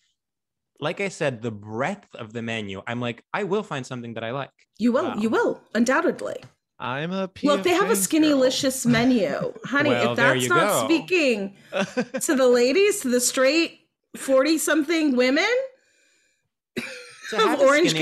[0.79, 4.23] like I said, the breadth of the menu, I'm like, I will find something that
[4.23, 4.51] I like.
[4.77, 5.15] You will, Wow.
[5.17, 6.37] you um, will, undoubtedly.
[6.79, 7.55] i'm a well.
[7.55, 8.37] Look, they have a Chang's skinny girl.
[8.37, 9.89] licious menu, honey.
[9.89, 10.85] Well, if that's not go.
[10.85, 11.55] speaking
[12.21, 13.79] to the ladies, to the straight
[14.17, 15.68] forty something women, To
[17.33, 17.97] Of have a Orange Skinnylicious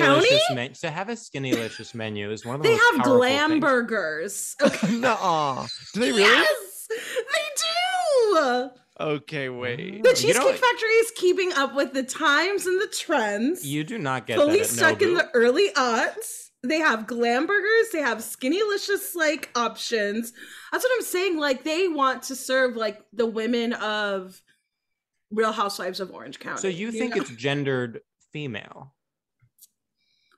[0.47, 0.55] County?
[0.55, 3.49] men- to have a Skinnylicious menu is one of the they most have powerful glam
[3.51, 3.61] things.
[3.61, 4.55] burgers.
[4.61, 4.95] Okay.
[4.97, 5.67] Nuh-uh.
[5.93, 8.69] do they really Yes, they do.
[8.99, 10.03] okay wait mm.
[10.03, 13.65] The You Cheesecake know- Factory is keeping up with the times and the trends.
[13.65, 16.45] You do not get fully that at stuck in the early aughts.
[16.63, 17.89] They have glam burgers.
[17.93, 20.33] They have skinnylicious like options.
[20.71, 21.37] That's what I'm saying.
[21.37, 24.41] Like they want to serve like the women of
[25.31, 26.59] Real Housewives of Orange County.
[26.59, 27.21] So you think know?
[27.21, 28.01] it's gendered
[28.33, 28.93] female?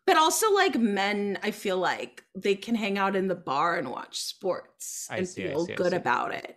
[0.10, 3.92] But also like men, I feel like they can hang out in the bar and
[3.92, 5.96] watch sports I and see, I feel see, I good see.
[5.98, 6.56] about it.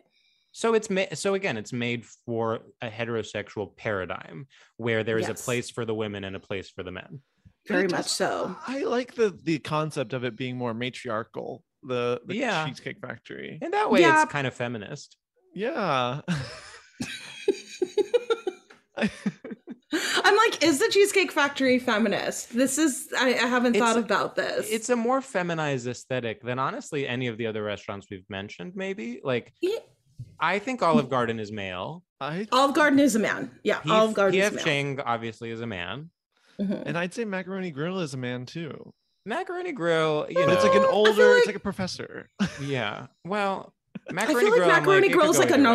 [0.53, 4.47] So it's ma- so again, it's made for a heterosexual paradigm
[4.79, 5.39] where there is Yes.
[5.41, 7.21] a place for the women and a place for the men.
[7.69, 8.57] Very it much so.
[8.67, 11.63] I like the the concept of it being more matriarchal.
[11.83, 12.67] The, the Yeah.
[12.67, 13.59] Cheesecake Factory.
[13.61, 14.23] In that way, Yeah.
[14.23, 15.19] it's kind of feminist.
[15.55, 16.23] Yeah.
[20.25, 22.55] I'm like, is the Cheesecake Factory feminist?
[22.55, 24.71] This is I, I haven't It's- thought about this.
[24.71, 28.73] It's a more feminized aesthetic than honestly any of the other restaurants we've mentioned.
[28.75, 29.79] Maybe like Yeah.
[30.41, 32.03] I think Olive Garden is male.
[32.21, 33.51] I Olive Garden is a man.
[33.65, 34.55] Yeah, P- Olive Garden is a P.F.
[34.57, 34.65] man.
[34.65, 36.11] Chang obviously is a man.
[36.61, 36.83] Mhm.
[36.87, 38.93] and I'd say Macaroni Grill is a man too.
[39.25, 41.61] Macaroni Grill, you But know, it's like an I feel older, it's like- like a
[41.61, 42.29] professor.
[42.63, 43.07] yeah.
[43.25, 43.73] Well,
[44.11, 45.69] macaroni I feel like Grill, macaroni it could grill is like a either way.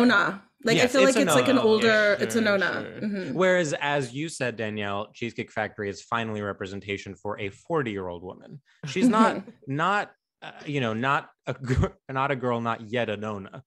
[0.64, 0.76] Nona.
[0.76, 1.86] Like I feel it's like a it's like an older.
[1.86, 2.72] Yeah, it's a sure, nona.
[3.00, 3.08] sure.
[3.08, 3.32] Mhm.
[3.32, 8.22] Whereas, as you said, Danielle, Cheesecake Factory is finally representation for a 40 year old
[8.22, 8.60] woman.
[8.86, 13.16] She's not, not, uh, you know, not a, gr- not a girl, not yet a
[13.16, 13.62] Nona.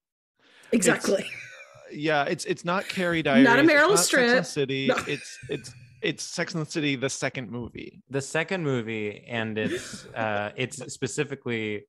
[0.72, 1.24] Exactly.
[1.90, 3.44] yeah, it's it's not Carrie Diaries.
[3.44, 4.46] Not a it's Meryl Sex and the Streep.
[4.46, 4.86] City.
[4.88, 4.96] No.
[5.06, 8.02] It's it's it's Sex and the City, the second movie.
[8.10, 11.84] The second movie, and it's, uh, it's specifically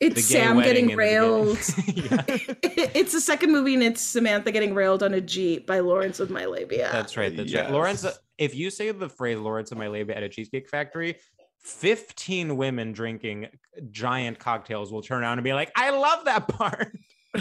[0.00, 1.58] It's Sam getting railed.
[1.86, 2.08] beginning.
[2.10, 6.18] yeah, it's the second movie, and it's Samantha getting railed on a jeep by Lawrence
[6.18, 6.88] with my labia.
[6.90, 7.36] that's right.
[7.36, 7.70] That's right.
[7.70, 8.06] Lawrence,
[8.38, 11.16] if you say the phrase Lawrence and my labia at a Cheesecake Factory,
[11.62, 13.48] 15 women drinking
[13.90, 16.96] giant cocktails will turn around and be like, I love that part.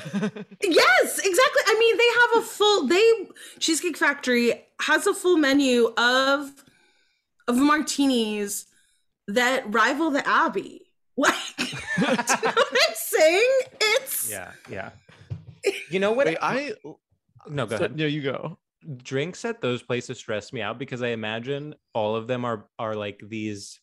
[0.62, 1.62] Yes, exactly.
[1.66, 2.86] I mean, they have a full.
[2.88, 6.52] They Cheesecake Factory has a full menu of
[7.48, 8.66] of martinis
[9.28, 10.89] that rival the Abbey.
[11.20, 11.74] Like, do you
[12.08, 13.60] know what I'm saying?
[13.82, 14.90] It's Yeah, yeah.
[15.90, 16.28] You know what?
[16.28, 16.74] Wait, I
[17.48, 17.98] no, go so- ahead.
[17.98, 18.58] No, you go.
[19.04, 22.96] drinks at those places stress me out because I imagine all of them are are
[22.96, 23.80] like these.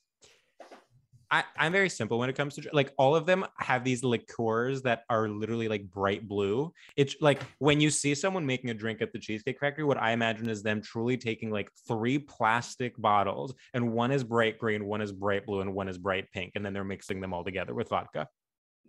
[1.31, 4.83] I, I'm very simple when it comes to like all of them have these liqueurs
[4.83, 6.73] that are literally like bright blue.
[6.97, 10.13] It's like when you see someone making a drink at the Cheesecake Factory, what I
[10.13, 15.01] imagine is them truly taking like three plastic bottles and one is bright green, one
[15.01, 17.75] is bright blue, and one is bright pink, and then they're mixing them all together
[17.75, 18.29] with vodka.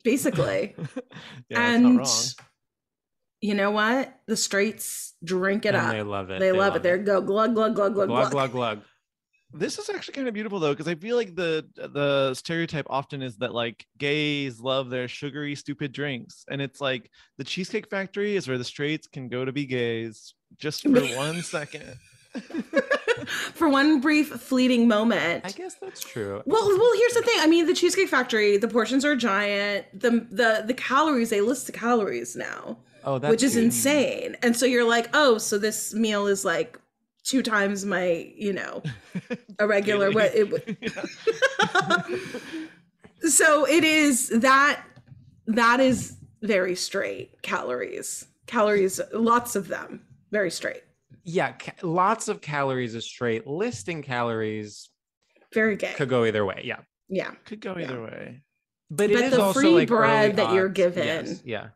[0.04, 0.76] basically.
[1.50, 2.48] yeah, and that's not wrong.
[3.42, 4.14] you know what?
[4.28, 5.92] The straights drink it and up.
[5.92, 6.40] they love it.
[6.40, 6.84] They, love, it.
[6.84, 8.32] There go glug glug glug glug glug glug.
[8.32, 8.82] glug glug.
[9.54, 13.22] This is actually kind of beautiful though, because I feel like the the stereotype often
[13.22, 18.36] is that like gays love their sugary, stupid drinks, and it's like the Cheesecake Factory
[18.36, 21.98] is where the straights can go to be gays just for one second.
[23.54, 25.46] for one brief fleeting moment.
[25.46, 26.44] I guess that's true.
[26.46, 27.38] Well, well, here's the thing.
[27.40, 29.86] I mean, the Cheesecake Factory, the portions are giant.
[29.94, 34.36] The the the calories, they list the calories now, Oh, that's which is insane.
[34.44, 36.78] And so you're like, oh, so this meal is like
[37.28, 38.82] two times my, you know,
[39.60, 40.78] a regular what it would.
[43.32, 44.82] so it is that
[45.48, 48.26] that is very straight calories.
[48.46, 50.02] Calories, lots of them,
[50.32, 50.84] very straight.
[51.24, 53.46] Yeah, ca- lots of calories is straight.
[53.46, 54.90] Listing calories
[55.54, 55.92] Very gay.
[55.96, 56.62] could go either way.
[56.64, 56.80] Yeah.
[57.10, 57.32] Yeah.
[57.46, 58.44] Could go either way.
[58.90, 60.74] But, it But is the also free like bread early that you're aughts.
[60.74, 61.06] given.
[61.06, 61.68] Yes, yeah.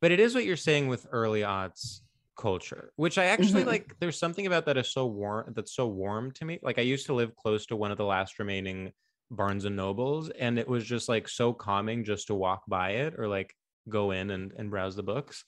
[0.00, 2.00] But it is what you're saying with early aughts
[2.42, 3.66] culture, which I actually Mhm.
[3.74, 3.86] like.
[4.00, 5.52] There's something about that is so warm.
[5.56, 6.58] That's so warm to me.
[6.62, 8.92] Like I used to live close to one of the last remaining
[9.30, 13.14] Barnes and Nobles, and it was just like so calming just to walk by it
[13.18, 13.54] or like
[13.88, 15.44] go in and, and browse the books.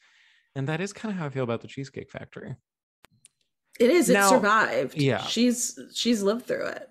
[0.56, 2.54] And that is kind of how I feel about the Cheesecake Factory.
[3.80, 4.08] It is.
[4.08, 4.96] It survived.
[4.96, 5.22] yeah.
[5.26, 6.88] She's she's lived through it.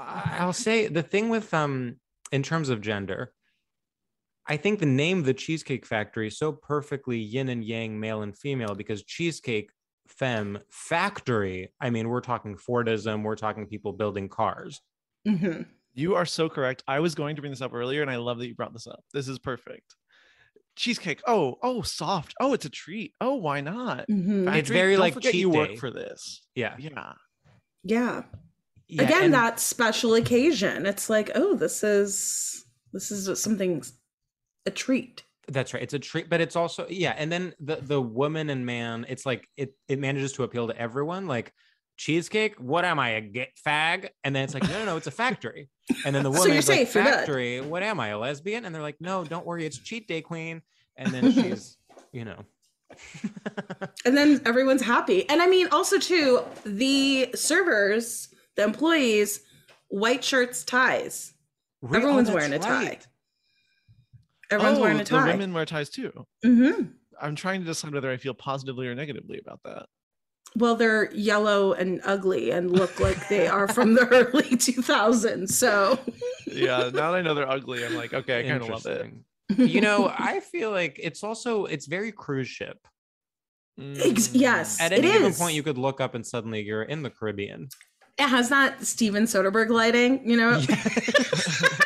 [0.00, 1.96] I'll say the thing with um
[2.32, 3.32] in terms of gender,
[4.46, 8.36] I think the name the Cheesecake Factory is so perfectly yin and yang, male and
[8.36, 9.70] female, because cheesecake
[10.08, 11.72] femme factory.
[11.80, 14.80] I mean, we're talking Fordism, we're talking people building cars.
[15.26, 15.66] Mhm.
[15.94, 16.82] You are so correct.
[16.88, 18.86] I was going to bring this up earlier, and I love that you brought this
[18.86, 19.04] up.
[19.12, 19.94] This is perfect.
[20.74, 21.20] Cheesecake.
[21.26, 22.34] Oh, oh, soft.
[22.40, 23.12] Oh, it's a treat.
[23.20, 24.08] Oh, why not?
[24.08, 24.40] Mhm.
[24.46, 25.76] It's Factory, very don't like forget cheat you work day.
[25.76, 26.46] for this.
[26.54, 26.74] Yeah.
[26.78, 27.12] Yeah.
[27.84, 28.22] Yeah.
[28.88, 30.84] Yeah, Again, and- that special occasion.
[30.86, 33.82] It's like, oh, this is this is something
[34.66, 35.22] a treat.
[35.48, 35.82] That's right.
[35.82, 37.14] It's a treat, but it's also yeah.
[37.16, 40.76] And then the the woman and man, it's like it it manages to appeal to
[40.78, 41.26] everyone.
[41.26, 41.52] Like
[41.96, 44.08] cheesecake, what am I a get fag?
[44.24, 45.68] And then it's like no no no, it's a factory.
[46.04, 47.60] And then the So woman you're is like factory.
[47.60, 48.64] What am I a lesbian?
[48.64, 50.62] And they're like no, don't worry, it's cheat day queen.
[50.96, 51.76] And then she's
[52.12, 52.44] you know
[54.04, 55.28] And then everyone's happy.
[55.28, 59.40] And I mean, also too, the servers, the employees,
[59.88, 61.34] white shirts, ties.
[61.84, 62.84] Oh, Everyone's that's wearing a tie.
[62.84, 63.06] right.
[64.52, 66.26] Everyone's oh, wearing a The women wear ties too.
[66.44, 66.70] hmm
[67.20, 69.86] I'm trying to decide whether I feel positively or negatively about that.
[70.56, 75.50] Well, they're yellow and ugly and look like they are from the early 2000s.
[75.50, 75.98] So
[76.46, 76.90] Yeah.
[76.92, 79.12] now that I know they're ugly, I'm like, okay, I kind of love it.
[79.56, 82.78] You know, I feel like it's also it's very cruise ship.
[83.78, 84.30] Mm.
[84.32, 85.38] yes, At it any given is.
[85.38, 87.68] point, you could look up and suddenly you're in the Caribbean.
[88.18, 90.60] it has that Steven Soderbergh lighting, you know?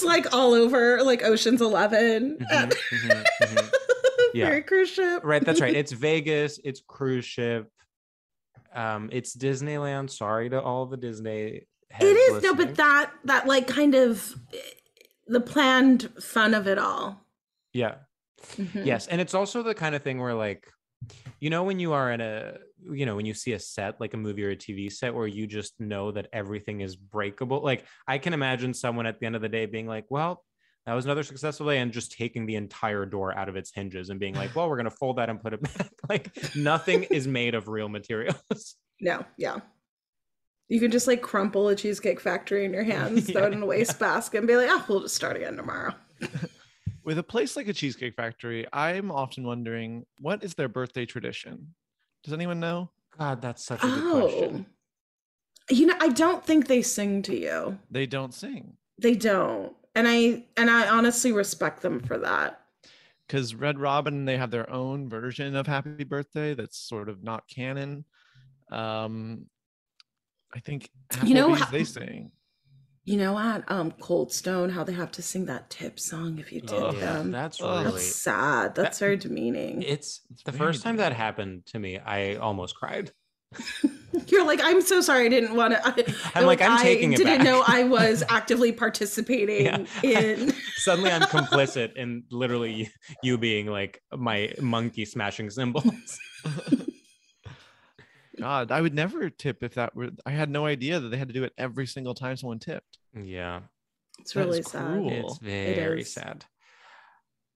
[0.00, 3.70] That's like all over, like Ocean's 11 Mhm, mhm, mhm.
[4.34, 4.60] Yeah.
[4.60, 5.22] Cruise ship.
[5.24, 5.74] Right, that's right.
[5.76, 7.70] It's Vegas, it's cruise ship,
[8.74, 10.10] um, it's Disneyland.
[10.10, 11.62] Sorry to all the Disney.
[12.00, 14.34] It is no, but that that like kind of
[15.26, 17.24] the planned fun of it all.
[17.72, 17.96] yeah,
[18.56, 18.84] Mhm.
[18.86, 20.66] yes, and it's also the kind of thing where like,
[21.40, 22.58] you know, when you are in a,
[22.92, 25.26] you know, when you see a set like a movie or a TV set where
[25.26, 27.62] you just know that everything is breakable.
[27.62, 30.44] Like I can imagine someone at the end of the day being like, well.
[30.86, 34.08] That was another successful day, and just taking the entire door out of its hinges
[34.08, 37.26] and being like, "Well, we're gonna fold that and put it back." like nothing is
[37.26, 38.40] made of real materials.
[39.00, 39.58] No, yeah.
[40.68, 43.66] You can just like crumple a cheesecake factory in your hands, throw it in a
[43.66, 45.94] wastebasket, and be like, "Oh, we'll just start again tomorrow."
[47.04, 51.74] With a place like a Cheesecake Factory, I'm often wondering what is their birthday tradition?
[52.24, 52.90] Does anyone know?
[53.18, 54.66] God, that's such a good question.
[54.68, 57.78] Oh, you know, I don't think they sing to you.
[57.90, 58.74] They don't sing.
[59.00, 62.60] They don't, and I and I honestly respect them for that.
[63.26, 67.46] Because Red Robin, they have their own version of Happy Birthday that's sort of not
[67.48, 68.04] canon.
[68.72, 69.46] Um,
[70.54, 70.90] I think
[71.24, 72.30] You know Applebee's how- they sing.
[73.08, 76.52] You know, at um Cold Stone, how they have to sing that tip song if
[76.52, 76.94] you tip Ugh.
[76.98, 77.30] Yeah, them.
[77.30, 77.86] that's Ugh.
[77.86, 77.92] really.
[78.02, 78.74] That's sad.
[78.74, 79.80] That's That- very demeaning.
[79.82, 81.98] It's the first time that happened to me.
[81.98, 83.12] I almost cried.
[84.26, 85.24] You're like, I'm so sorry.
[85.24, 86.14] I didn't want to.
[86.34, 89.64] I'm like, I'm taking I it didn't back." know I was actively participating
[90.02, 90.20] Yeah.
[90.20, 90.52] in.
[90.76, 92.90] Suddenly, I'm complicit in literally
[93.22, 96.18] you being like my monkey smashing cymbals.
[98.38, 100.10] God, I would never tip if that were.
[100.26, 102.98] I had no idea that they had to do it every single time someone tipped.
[103.14, 103.60] yeah,
[104.20, 104.86] It's That is really sad.
[104.86, 105.10] cruel.
[105.30, 106.12] it's very is.
[106.12, 106.44] sad.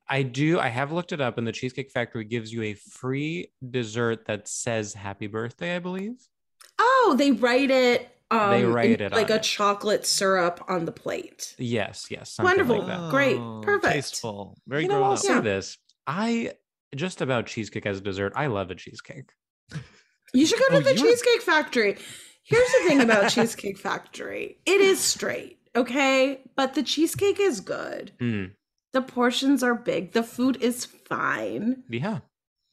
[0.08, 0.58] I do.
[0.58, 4.46] I have looked it up, and the Cheesecake Factory gives you a free dessert that
[4.48, 6.16] says "Happy Birthday." I believe.
[6.78, 8.08] Oh, they write it.
[8.30, 9.42] Um, They write in, it like on a it.
[9.42, 11.54] chocolate syrup on the plate.
[11.58, 12.06] Yes.
[12.10, 12.36] Yes.
[12.38, 12.78] Wonderful.
[12.78, 13.10] Like that.
[13.10, 13.36] Great.
[13.38, 13.92] Oh, Perfect.
[13.92, 14.56] Tasteful.
[14.66, 15.18] Very you know, grown I'll up.
[15.18, 15.40] say Yeah.
[15.40, 15.78] this.
[16.06, 16.52] I
[16.94, 18.32] just about cheesecake as a dessert.
[18.34, 19.30] I love a cheesecake.
[20.32, 21.96] You should go to Oh, the were- Cheesecake Factory.
[22.44, 26.40] Here's the thing about Cheesecake Factory it is straight, okay?
[26.56, 28.12] But the cheesecake is good.
[28.20, 28.52] Mm,
[28.92, 30.12] The portions are big.
[30.12, 31.84] The food is fine.
[31.88, 32.20] yeah.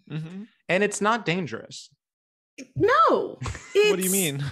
[0.10, 0.48] Mhm.
[0.68, 1.90] And it's not dangerous.
[2.76, 3.38] No.
[3.74, 4.44] what do you mean?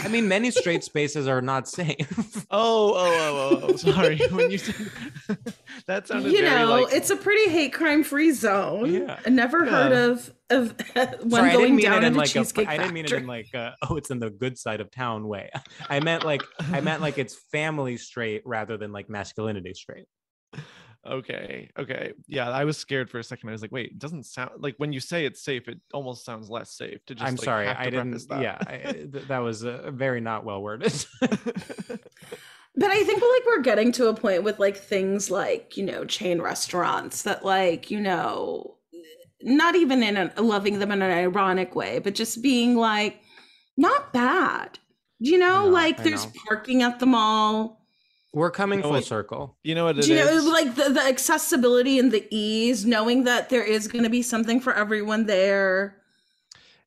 [0.00, 2.06] I mean, many straight spaces are not safe.
[2.50, 3.76] Oh, oh, oh, oh, oh.
[3.76, 4.16] Sorry.
[4.30, 4.74] when you said
[5.86, 8.92] that sounded You very know, like it's a pretty hate crime free zone.
[8.92, 9.18] Yeah.
[9.26, 10.74] I never heard of of
[11.22, 13.26] one Sorry, going down it in in like a, cheesecake I didn't mean it in
[13.26, 15.50] like uh oh it's in the good side of town way.
[15.90, 20.06] I meant like I meant like it's family straight rather than like masculinity straight.
[21.08, 22.12] Okay, okay.
[22.26, 23.48] Yeah, I was scared for a second.
[23.48, 26.24] I was like, wait, it doesn't sound like when you say it's safe, it almost
[26.24, 28.28] sounds less safe to just I'm like, sorry, have to I didn't.
[28.28, 28.42] that.
[28.42, 31.04] Yeah, I, th- that was uh, very not well worded.
[32.78, 36.04] But I think like we're getting to a point with like things like, you know,
[36.04, 38.76] chain restaurants that like, you know,
[39.42, 43.20] not even in a loving them in an ironic way, but just being like
[43.76, 44.78] not bad.
[45.18, 46.32] You know, know, like I there's know.
[46.46, 47.77] parking at the mall.
[48.32, 49.04] We're coming You know full what?
[49.04, 49.56] circle.
[49.64, 53.24] You know what it Do you know like the, the accessibility and the ease, knowing
[53.24, 55.96] that there is gonna be something for everyone there.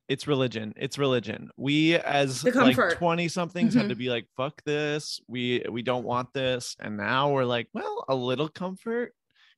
[0.10, 3.90] it's religion it's religion we as like 20 somethings had Mhm.
[3.90, 8.04] to be like fuck this we we don't want this and now we're like well
[8.10, 9.14] a little comfort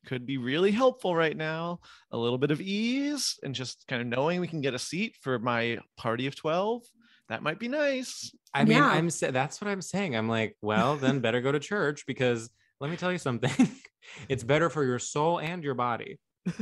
[0.05, 1.79] could be really helpful right now
[2.11, 5.15] a little bit of ease and just kind of knowing we can get a seat
[5.21, 6.83] for my party of 12
[7.29, 8.87] that might be nice I mean, Yeah.
[8.87, 10.15] I'm that's what I'm saying.
[10.15, 12.49] I'm like, well, then better go to church because
[12.79, 13.69] let me tell you something.
[14.29, 16.19] it's better for your soul and your body.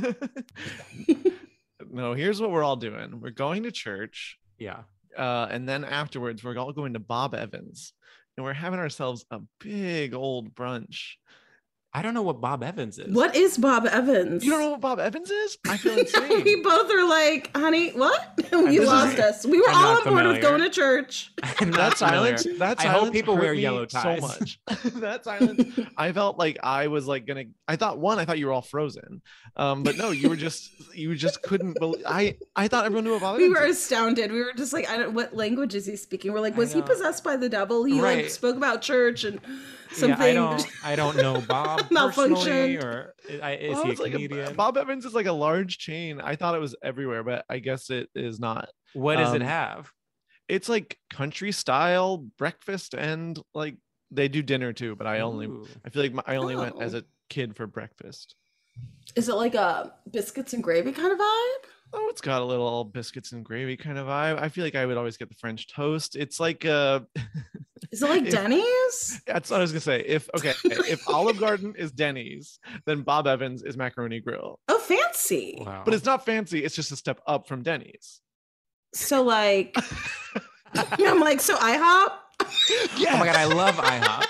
[1.89, 4.81] no here's what we're all doing we're going to church Yeah.
[5.17, 7.93] uh, and then afterwards we're all going to bob evans
[8.37, 11.13] and we're having ourselves a big old brunch
[11.93, 13.13] I don't know what Bob Evans is.
[13.13, 14.45] What is Bob Evans?
[14.45, 15.57] You don't know what Bob Evans is?
[15.67, 16.41] I feel insane.
[16.45, 18.33] we both are like, honey, what?
[18.37, 19.45] you This is- lost us.
[19.45, 21.33] We were I'm all on board with going to church.
[21.59, 22.43] I'm not that silence.
[22.43, 22.59] familiar.
[22.59, 24.21] That I hope people wear yellow ties.
[24.21, 24.59] So much.
[25.01, 25.77] that silence.
[25.97, 27.43] I felt like I was like gonna.
[27.67, 28.19] I thought one.
[28.19, 29.21] I thought you were all frozen.
[29.57, 30.71] Um, but no, you were just.
[30.95, 32.05] You just couldn't believe.
[32.07, 32.37] I.
[32.55, 33.77] I thought everyone knew what Bob We Evans were is.
[33.77, 34.31] astounded.
[34.31, 35.13] We were just like, I don't.
[35.13, 36.31] What language is he speaking?
[36.31, 37.83] We're like, was he possessed by the devil?
[37.83, 39.41] He like spoke about church and
[39.99, 40.15] Yeah.
[40.19, 40.67] I don't.
[40.83, 44.55] I don't know Bob personally, or I- is Well, he a it's like comedian?
[44.55, 46.21] Bob Evans is like a large chain.
[46.21, 48.69] I thought it was everywhere, but I guess it is not.
[48.93, 49.91] what does it um, have?
[50.47, 53.75] It's like country style breakfast and like
[54.11, 54.95] they do dinner too.
[54.95, 55.45] But I only.
[55.47, 55.67] Ooh.
[55.85, 56.99] I feel like my, I only went as Oh.
[56.99, 58.35] a kid for breakfast.
[59.15, 61.65] Is it like a biscuits and gravy kind of vibe?
[61.93, 64.39] Oh, it's got a little biscuits and gravy kind of vibe.
[64.39, 66.15] I feel like I would always get the French toast.
[66.15, 67.01] It's like uh
[67.91, 69.21] Is it like If- Denny's?
[69.27, 69.99] that's what I was gonna say.
[70.01, 74.59] If okay, if Olive Garden is Denny's, then Bob Evans is Macaroni Grill.
[74.69, 75.57] Oh, fancy.
[75.65, 75.81] Wow.
[75.83, 78.21] But it's not fancy, it's just a step up from Denny's.
[78.93, 79.75] So like,
[80.73, 82.11] I'm like, so IHOP.
[82.97, 83.13] Yes.
[83.13, 84.25] Oh my god, I love IHOP.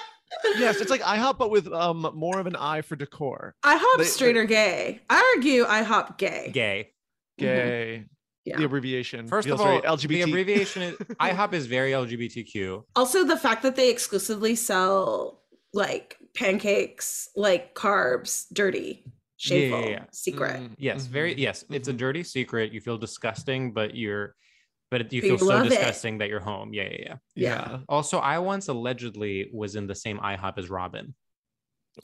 [0.58, 3.54] yes, it's like IHOP, but with um more of an eye for decor.
[3.64, 5.02] IHOP They- straight or gay?
[5.10, 6.50] I argue IHOP gay.
[6.54, 6.90] Gay.
[7.38, 8.06] Gay.
[8.46, 8.58] Yeah.
[8.58, 9.28] The abbreviation.
[9.28, 10.08] First of all, LGBT.
[10.08, 12.84] the abbreviation is IHOP is very LGBTQ.
[12.96, 19.06] Also, the fact that they exclusively sell like pancakes, like carbs, dirty,
[19.38, 20.04] shameful, yeah, yeah.
[20.12, 20.60] secret.
[20.60, 21.66] Mm, Yes, very mhm, yes.
[21.70, 21.98] It's a mhm.
[21.98, 22.74] dirty secret.
[22.74, 24.36] You feel disgusting, but you're
[24.90, 25.70] but you But feel you so love it.
[25.70, 26.74] disgusting that you're home.
[26.74, 27.16] Yeah, yeah, yeah.
[27.36, 27.78] Yeah.
[27.88, 31.14] Also, I once allegedly was in the same IHOP as Robyn.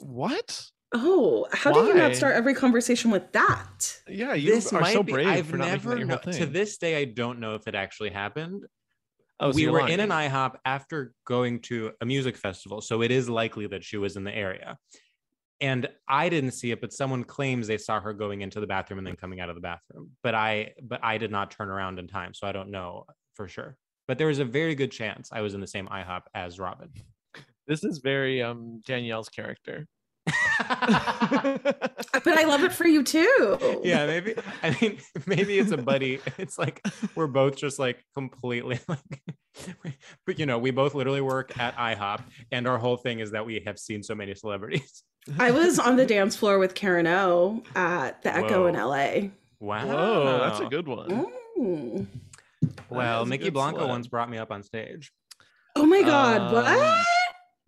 [0.00, 0.64] What?
[0.92, 3.98] Oh, how did you not start every conversation with that?
[4.08, 6.06] Yeah, you this are might so be, brave I've for not making never that your
[6.08, 8.64] know, to this day I don't know if it actually happened.
[9.40, 10.08] Oh, so we you're were in an.
[10.08, 14.24] IHOP after going to a music festival, so it is likely that she was in
[14.24, 14.78] the area.
[15.60, 18.98] And I didn't see it, but someone claims they saw her going into the bathroom
[18.98, 20.10] and then coming out of the bathroom.
[20.22, 23.46] But I but I did not turn around in time, so I don't know for
[23.46, 23.76] sure.
[24.06, 26.90] But there was a very good chance I was in the same IHOP as Robyn.
[27.66, 29.86] This is very um Danielle's character.
[32.24, 33.80] But I love it for you too.
[33.84, 34.34] yeah, maybe.
[34.62, 36.20] I mean, maybe it's a buddy.
[36.36, 36.84] It's like
[37.14, 42.20] we're both just like completely like, but you know, we both literally work at IHOP,
[42.52, 45.02] and our whole thing is that we have seen so many celebrities.
[45.38, 49.30] I was on the dance floor with Karen O at the Echo in LA.
[49.60, 51.26] Wow, Whoa, that's a good one.
[51.58, 52.06] Mm.
[52.90, 53.88] Well, Mykki Blanco celeb.
[53.88, 55.12] once brought me up on stage
[55.76, 57.06] Oh my god, Um, what?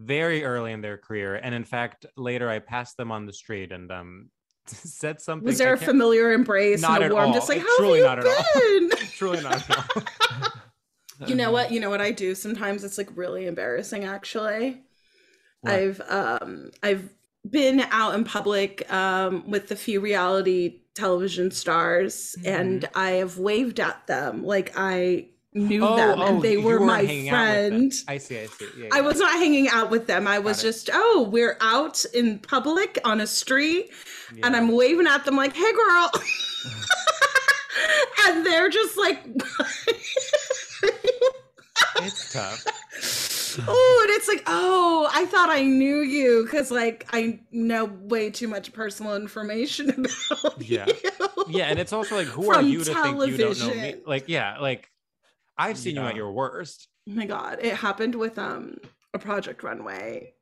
[0.01, 3.71] Very early in their career, and in fact, later I passed them on the street
[3.73, 4.31] and um
[4.67, 5.47] said something.
[5.47, 7.35] Was there a familiar embrace Not and at a warm, all.
[7.35, 8.99] just like, how Truly have not you been?
[9.13, 9.69] Truly not.
[9.71, 10.03] at all.
[11.27, 11.71] You know what?
[11.71, 12.83] You know what I do sometimes?
[12.83, 14.81] It's like really embarrassing actually.
[15.61, 15.75] What?
[15.75, 17.11] I've um I've
[17.49, 22.49] been out in public um with a few reality television stars Mm-hmm.
[22.49, 26.79] and I have waved at them like I knew Oh, them oh, and they were
[26.79, 27.71] weren't my hanging out with them.
[27.71, 27.93] friend.
[28.09, 28.39] I see.
[28.41, 28.67] I see.
[28.79, 30.27] Yeah, I was not hanging out with them.
[30.29, 30.63] I was it.
[30.63, 33.91] just, oh, we're out in public on a street
[34.43, 36.11] and I'm waving at them like, hey, girl.
[38.27, 39.25] and they're just like,
[42.03, 42.65] It's tough.
[43.69, 48.31] oh, and it's like, oh, I thought I knew you because like I know way
[48.31, 49.91] too much personal information
[50.31, 50.87] about Yeah.
[50.87, 50.95] you.
[51.49, 53.97] Yeah, and it's also like, who are you to think you don't know me?
[54.07, 54.89] Like, yeah, like
[55.61, 56.89] I've seen you at your worst.
[57.09, 58.77] Oh my god, it happened with um
[59.15, 60.35] a Project Runway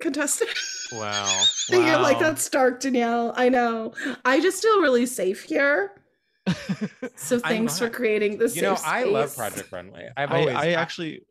[0.00, 0.50] contestant.
[0.92, 1.42] Wow.
[1.72, 2.22] And You're like Wow.
[2.24, 3.32] that's dark, Danielle.
[3.36, 3.94] I know.
[4.24, 5.92] I just feel really safe here.
[7.16, 8.56] So thanks for creating this.
[8.56, 10.10] You know, I love Project Runway.
[10.16, 11.22] I've I, always I actually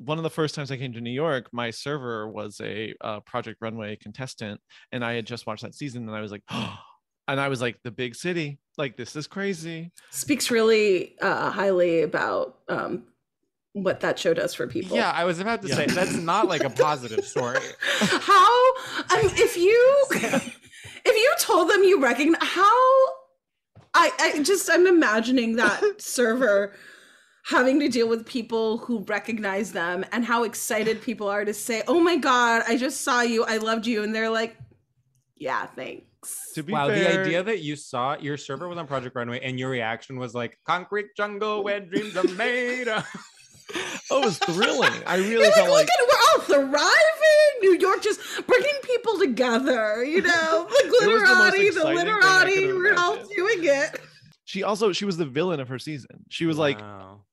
[0.00, 3.20] one of the first times I came to New York, my server was a uh,
[3.20, 6.42] Project Runway contestant, and I had just watched that season, and I was like,
[7.32, 9.90] and I was like, the big city, like this is crazy.
[10.10, 13.04] speaks really uh, highly about um
[13.74, 14.94] what that show does for people.
[14.96, 15.76] Yeah, I was about to Yeah.
[15.76, 17.58] say that's not like a positive story.
[18.00, 18.74] how
[19.14, 22.78] um, if you if you told them you recognize how
[23.94, 26.74] I, I just i'm imagining that server
[27.46, 31.82] having to deal with people who recognize them and how excited people are to say
[31.88, 34.56] oh my god i just saw you i loved you and they're like
[35.36, 36.06] yeah thanks
[36.54, 39.40] To be wow, fair, the idea that you saw your server was on Project Runway
[39.40, 42.88] and your reaction was like concrete jungle where dreams are made.
[42.88, 43.04] of."
[44.10, 44.92] oh, it was thrilling.
[45.06, 47.60] I really You're like, felt look like at we're all thriving.
[47.60, 50.04] New York just bringing people together.
[50.04, 52.72] You know, the glitterati, the glitterati, the, exciting thing I literati.
[52.72, 54.00] We're all doing it.
[54.44, 56.24] she also she was the villain of her season.
[56.28, 56.80] She was like,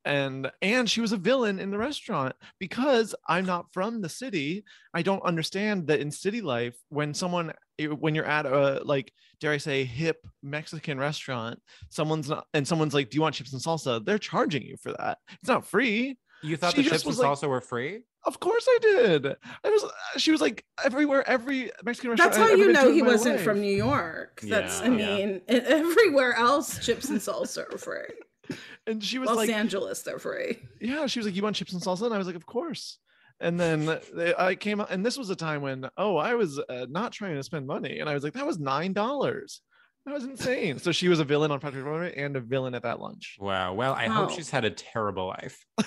[0.06, 4.64] and and she was a villain in the restaurant because i'm not from the city
[4.94, 7.52] i don't understand that in city life when someone
[7.88, 11.60] when you're at a like dare i say hip mexican restaurant
[11.90, 14.92] someone's not and someone's like do you want chips and salsa they're charging you for
[14.94, 18.02] that it's not free you thought she the chips and like- salsa were free?
[18.26, 19.26] of course i did
[19.64, 19.86] i was
[20.18, 23.44] she was like everywhere every mexican restaurant That's I've how you know he wasn't life.
[23.46, 24.42] from New York.
[24.44, 28.58] That's, I mean, e- everywhere else, chips and salsa are free.
[28.88, 30.60] and she was like, Los like Angeles, they're free.
[30.82, 32.98] yeah, she was like, "You want chips and salsa?" And I was like, "Of course."
[33.42, 36.60] And then they- I came out, and this was a time when, oh, I was
[36.60, 39.62] uh, not trying to spend money, and I was like, "That was nine dollars.
[40.06, 42.84] That was insane." So she was a villain on Project Runway and a villain at
[42.84, 43.38] that lunch.
[43.40, 43.74] Wow.
[43.76, 45.66] Well, I hope she's had a terrible life.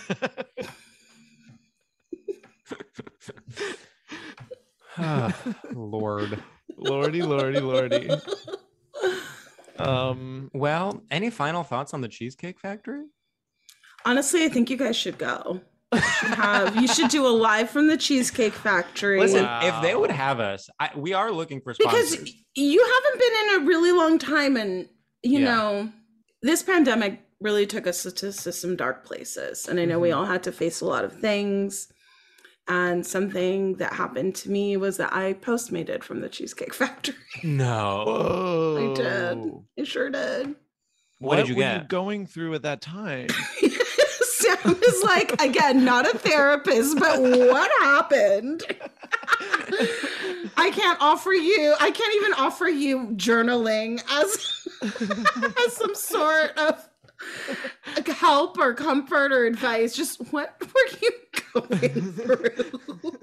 [5.73, 6.43] Lord.
[6.77, 8.11] lordy, lordy, lordy.
[9.79, 13.05] Um, Well, any final thoughts on the Cheesecake Factory?
[14.05, 15.61] Honestly, I think you guys should go.
[15.93, 19.21] You should have you should do a live from the Cheesecake Factory.
[19.21, 22.17] Listen, if they would have us, I, we are looking for sponsors.
[22.17, 24.89] because you haven't been in a really long time and
[25.23, 25.45] you Yeah.
[25.45, 25.93] know
[26.43, 30.17] this pandemic really took us to, to some dark places and i know we Mhm.
[30.17, 31.89] all had to face a lot of things
[32.69, 38.05] and something that happened to me was that i postmated from the cheesecake factory no.
[38.07, 38.91] whoa!
[38.93, 40.55] i did i sure did
[41.19, 41.89] What did you were get?
[41.89, 43.29] going through at that time?
[44.43, 48.63] sam is like again not a therapist but what happened?
[50.57, 54.63] I can't offer you i can't even offer you journaling as
[55.67, 56.89] as some sort of
[58.23, 59.95] help or comfort or advice.
[59.95, 61.11] Just what were you
[61.55, 63.19] going through?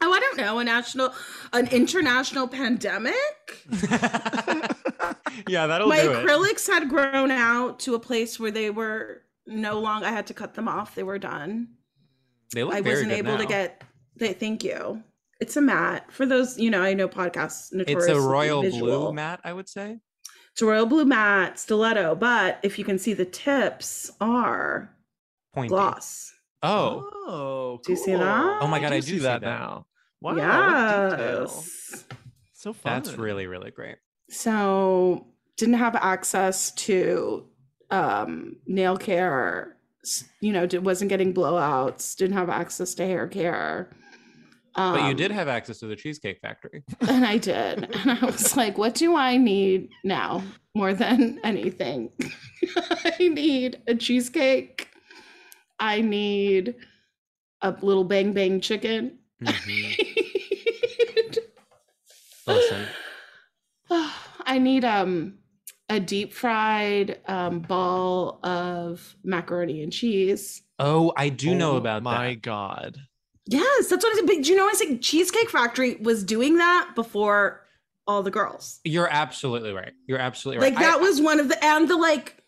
[0.00, 1.12] Oh i don't know a national
[1.52, 3.14] an international pandemic?
[5.46, 10.06] Yeah, that'll my acrylics had grown out to a place where they were no longer
[10.06, 11.68] i had to cut them off they were done
[12.54, 13.82] They look i very wasn't good able to get
[14.16, 15.02] they thank you
[15.40, 18.70] it's a mat for those you know i know podcasts It's notorious a royal blue
[18.70, 19.12] visual.
[19.12, 19.98] mat, I would say.
[20.52, 24.94] it's a royal blue mat stiletto but if you can see the tips are
[25.54, 25.68] Pointy.
[25.70, 28.18] gloss Oh, Oh, Do you see cool.
[28.18, 28.58] that?
[28.62, 29.46] Oh my God, I do see see that, that.
[29.46, 29.86] now.
[30.20, 30.34] Wow,
[31.16, 32.04] yes
[32.52, 33.02] So fun.
[33.02, 33.96] that's really really great.
[34.28, 35.26] so
[35.56, 37.46] didn't have access to
[37.90, 39.76] um nail care
[40.40, 43.90] you know wasn't getting blowouts didn't have access to hair care.
[44.74, 46.84] Um, But you did have access to the Cheesecake Factory.
[47.08, 47.94] and i did.
[47.96, 50.42] And i was like what do i need now
[50.74, 52.10] more than anything?
[52.76, 54.88] I need a cheesecake.
[55.80, 56.76] I need
[57.62, 59.18] a little bang bang chicken.
[59.42, 61.38] Mhm.
[62.46, 62.86] Listen,
[63.90, 65.38] I need um
[65.88, 70.62] a deep fried um ball of macaroni and cheese.
[70.78, 72.18] oh, I do know Oh about my that.
[72.18, 72.98] My God.
[73.46, 74.26] Yes, that's what I said.
[74.26, 77.66] But do you know I said Cheesecake Factory was doing that before
[78.06, 78.80] all the girls.
[78.84, 79.92] You're absolutely right.
[80.06, 80.74] You're absolutely right.
[80.74, 82.42] Like that was one of the and the like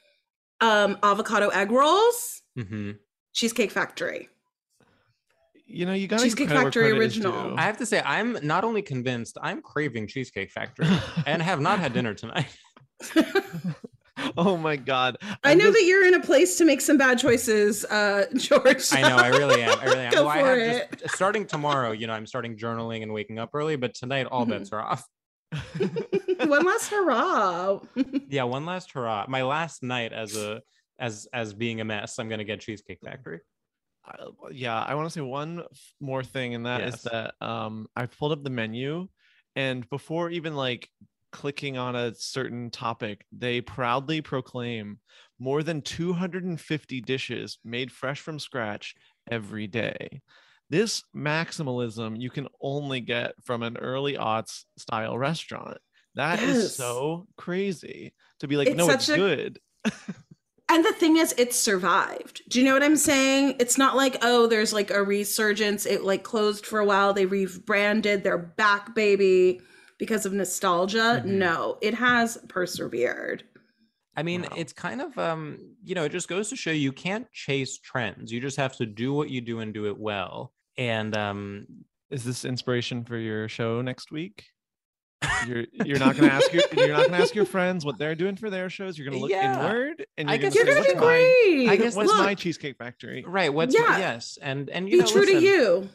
[0.60, 2.92] um avocado egg rolls, hmm
[3.32, 4.28] Cheesecake Factory.
[5.66, 7.54] You know, you got Cheesecake Factory original.
[7.56, 10.88] I have to say, I'm not only convinced, I'm craving Cheesecake Factory
[11.26, 12.48] and have not had dinner tonight.
[14.36, 15.16] oh my god.
[15.44, 18.26] I I'm know just- that you're in a place to make some bad choices, uh,
[18.36, 18.92] George.
[18.92, 19.78] I know, I really am.
[19.78, 20.12] I really am.
[20.12, 20.98] Go Well, for have it.
[21.00, 24.44] just starting tomorrow, you know, I'm starting journaling and waking up early, but tonight all
[24.46, 24.50] Mhm.
[24.50, 25.04] bets are off.
[26.46, 27.80] One last hurrah.
[28.28, 29.26] Yeah, one last hurrah.
[29.28, 30.62] My last night as a
[30.98, 33.40] as as being a mess, I'm gonna get Cheesecake Factory.
[34.04, 34.14] I-
[34.52, 37.02] yeah, I want to say one f- more thing, and that is Yes.
[37.12, 39.08] that um, I pulled up the menu,
[39.56, 40.88] and before even like
[41.32, 44.98] clicking on a certain topic, they proudly proclaim
[45.38, 48.94] more than 250 dishes made fresh from scratch
[49.30, 50.20] every day.
[50.68, 55.78] This maximalism you can only get from an early aughts style restaurant.
[56.14, 56.76] That is Yes.
[56.76, 59.58] so crazy to be like, It's no, it's a- good.
[60.72, 62.42] And the thing is, it's survived.
[62.48, 63.56] Do you know what I'm saying?
[63.58, 65.84] It's not like, oh, there's like a resurgence.
[65.84, 67.12] It like closed for a while.
[67.12, 68.22] They rebranded.
[68.22, 69.62] They're back, baby,
[70.00, 71.22] because of nostalgia.
[71.24, 71.26] Mhm.
[71.26, 73.44] No, it has persevered.
[74.16, 74.48] I mean, Wow.
[74.56, 78.32] it's kind of um, you know, it just goes to show you can't chase trends.
[78.32, 80.52] You just have to do what you do and do it well.
[80.76, 81.66] And um,
[82.10, 84.46] Is this inspiration for your show next week?
[85.46, 88.36] You're you're not gonna ask your you're not gonna ask your friends what they're doing
[88.36, 88.98] for their shows.
[88.98, 89.52] You're gonna look Yeah.
[89.70, 91.68] inward and I you're guess gonna You're say, gonna do what's my great.
[91.68, 93.22] I guess what's Look, my cheesecake factory?
[93.26, 93.98] right, what's Yeah.
[93.98, 95.88] yes, and and you be know, true to you.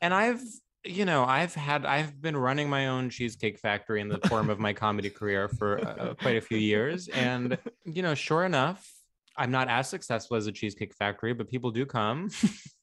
[0.00, 0.40] and I've
[0.84, 4.58] you know I've had I've been running my own cheesecake factory in the form of
[4.58, 8.90] my comedy career for uh, quite a few years, and you know, sure enough,
[9.36, 12.30] I'm not as successful as a cheesecake factory, but people do come,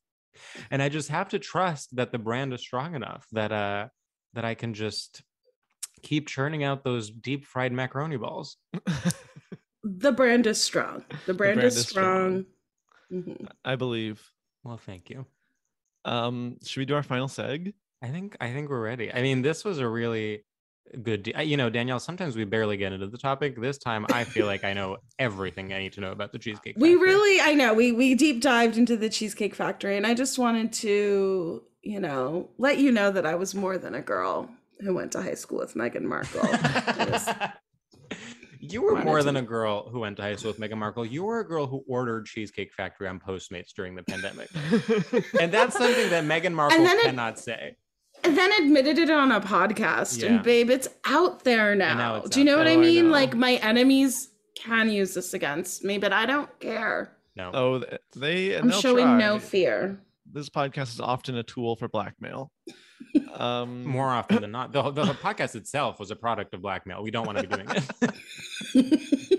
[0.71, 3.87] and I just have to trust that the brand is strong enough that uh
[4.33, 5.23] that I can just
[6.01, 8.57] keep churning out those deep fried macaroni balls.
[9.83, 11.03] The brand is strong.
[11.25, 12.45] The brand, brand is, is strong.
[13.09, 13.23] strong.
[13.23, 13.47] Mhm.
[13.65, 14.21] I believe.
[14.63, 15.25] Well, thank you.
[16.05, 17.73] Um, should we do our final seg?
[18.01, 19.11] I think I think we're ready.
[19.13, 20.45] I mean, this was a really
[21.03, 21.23] good.
[21.23, 21.99] De- you know, Danielle.
[21.99, 23.59] Sometimes we barely get into the topic.
[23.59, 26.75] This time, I feel like I know everything I need to know about the cheesecake.
[26.77, 30.39] We really, I know, we we deep dived into the Cheesecake Factory, and I just
[30.39, 34.93] wanted to, you know, let you know that I was more than a girl who
[34.93, 36.39] went to high school with Meghan Markle.
[37.11, 37.29] Was-
[38.61, 41.05] you were more to- than a girl who went to high school with Meghan Markle.
[41.05, 44.47] You were a girl who ordered Cheesecake Factory on Postmates during the pandemic,
[45.37, 47.75] and that's something that Meghan Markle then it- cannot say.
[48.23, 50.27] And then admitted it on a podcast, Yeah.
[50.33, 51.95] and babe, it's out there now.
[51.95, 52.67] now Do you know what.
[52.67, 53.05] I Oh, I mean?
[53.07, 53.11] know.
[53.11, 57.15] like my enemies can use this against me, but I don't care.
[57.35, 57.83] No, oh,
[58.15, 58.53] they.
[58.55, 59.99] and I'm they'll showing no fear.
[60.31, 62.51] This podcast is often a tool for blackmail.
[63.33, 67.01] Um, more often than not, the, the podcast itself was a product of blackmail.
[67.01, 67.67] We don't want to be doing
[68.73, 69.38] it.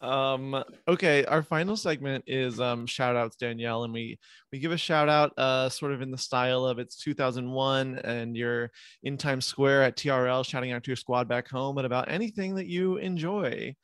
[0.00, 4.18] um okay our final segment is um shout outs danielle and we
[4.50, 8.34] we give a shout out uh sort of in the style of it's 2001 and
[8.34, 8.70] you're
[9.02, 12.54] in times square at trl shouting out to your squad back home and about anything
[12.54, 13.74] that you enjoy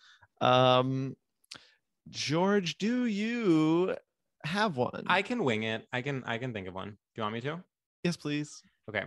[0.41, 1.15] um
[2.09, 3.95] george do you
[4.45, 5.87] have one I can wing it.
[5.93, 6.23] I can.
[6.25, 6.91] I can think of one.
[6.91, 7.65] Do you want me to?
[8.07, 9.03] yes please Okay.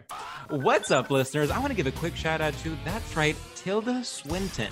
[0.50, 1.50] What's up, listeners?
[1.50, 4.68] I want to give a quick shout out to, that's right, Tilda Swinton.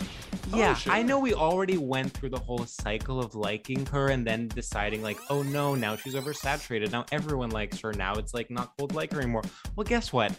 [0.52, 0.92] Oh, Yeah, sure.
[0.92, 5.02] I know we already went through the whole cycle of liking her and then deciding,
[5.02, 6.92] like, oh no, now she's oversaturated.
[6.92, 7.94] Now everyone likes her.
[7.94, 9.44] Now it's like not cool to like her anymore.
[9.78, 10.38] Well, guess what?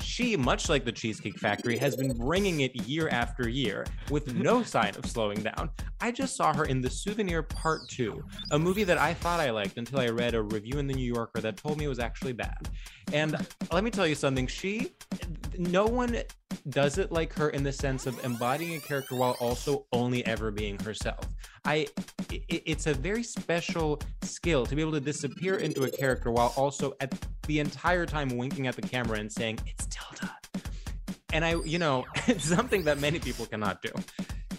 [0.00, 4.62] She, much like the Cheesecake Factory, has been bringing it year after year with no
[4.74, 5.70] sign of slowing down.
[6.00, 9.50] I just saw her in The Souvenir Part 2, a movie that I thought I
[9.50, 11.98] liked until I read a review in The New Yorker that told me it was
[11.98, 12.68] actually bad.
[13.12, 13.36] And
[13.72, 14.92] let me tell you something, she,
[15.58, 16.16] no one
[16.70, 20.50] does it like her in the sense of embodying a character while also only ever
[20.50, 21.26] being herself.
[21.64, 21.86] I,
[22.32, 26.52] i- it's a very special skill to be able to disappear into a character while
[26.56, 27.12] also at
[27.46, 30.34] the entire time winking at the camera and saying, it's Tilda.
[31.32, 33.90] And I, you know, it's something that many people cannot do.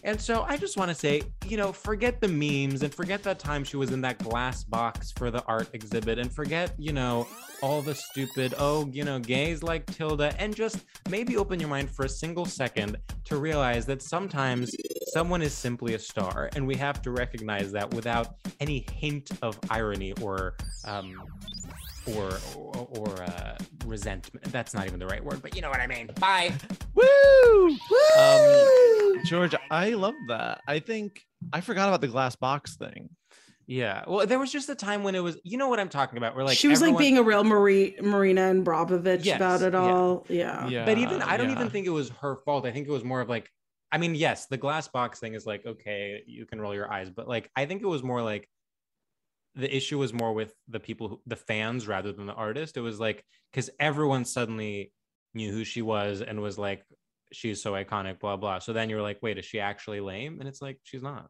[0.06, 3.40] And so I just want to say, you know, forget the memes and forget that
[3.40, 7.28] time she was in that glass box for the art exhibit and forget, you know,
[7.64, 11.90] all the stupid, oh, you know, gays like Tilda, and just maybe open your mind
[11.90, 14.76] for a single second to realize that sometimes
[15.08, 19.60] someone is simply a star, and we have to recognize that without any hint of
[19.72, 20.56] irony or,
[20.86, 21.16] um,
[22.08, 24.46] or or, or uh, resentment.
[24.52, 26.10] That's not even the right word, but you know what I mean.
[26.20, 26.54] Bye.
[26.94, 27.68] Woo!
[27.68, 29.24] Um, Woo!
[29.24, 30.62] George, I love that.
[30.68, 31.22] I think
[31.54, 33.10] I forgot about the glass box thing.
[33.68, 34.04] Yeah.
[34.08, 36.36] Well, there was just a time when it was, you know what I'm talking about?
[36.36, 39.80] Where like she was like being a real Marie, Marina Abramovic Yes, about it yeah.
[39.80, 40.26] all.
[40.30, 40.68] Yeah.
[40.68, 40.86] Yeah.
[40.86, 41.56] but even I don't yeah.
[41.56, 42.66] even think it was her fault.
[42.66, 43.50] I think it was more of like,
[43.92, 47.10] I mean, yes, the glass box thing is like, okay, you can roll your eyes,
[47.10, 48.48] but like, I think it was more like
[49.56, 52.78] the issue was more with the people, who, the fans rather than the artist.
[52.78, 54.92] It was like, because everyone suddenly
[55.34, 56.84] knew who she was and was like,
[57.32, 58.60] she's so iconic, blah blah.
[58.60, 60.40] So then you're like, wait, is she actually lame?
[60.40, 61.30] And it's like she's not.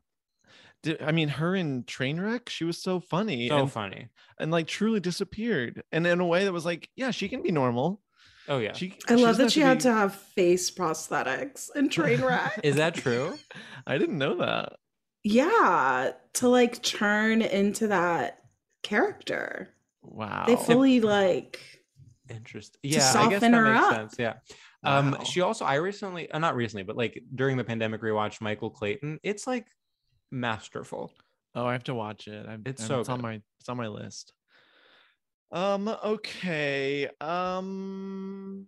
[0.84, 4.10] Did- I mean, her in Trainwreck, she was so funny So and, funny.
[4.40, 7.52] and like truly disappeared, and in a way that was like, yeah, she can be
[7.52, 8.02] normal.
[8.48, 8.74] Oh yeah.
[8.74, 12.60] She, I love that she had be- to have face prosthetics and train wreck.
[12.64, 13.34] Is that true?
[13.88, 14.74] I didn't know that.
[15.28, 18.40] Yeah, to like turn into that
[18.84, 19.70] character.
[20.04, 20.44] Wow.
[20.46, 21.60] They fully like
[22.30, 22.80] Interesting.
[22.84, 23.94] To Yeah, I guess that her makes up.
[23.96, 24.16] sense.
[24.20, 24.34] Yeah.
[24.84, 25.24] Um, Wow.
[25.24, 29.20] she also I recently, uh, not recently, but like during the pandemic, rewatched Michael Clayton.
[29.24, 29.66] It's like
[30.32, 31.12] masterful.
[31.56, 32.46] Oh, I have to watch it.
[32.48, 34.32] I'm, It's I'm- so it's on my it's on my list.
[35.52, 35.88] Um.
[35.88, 37.10] Okay.
[37.22, 38.68] Um.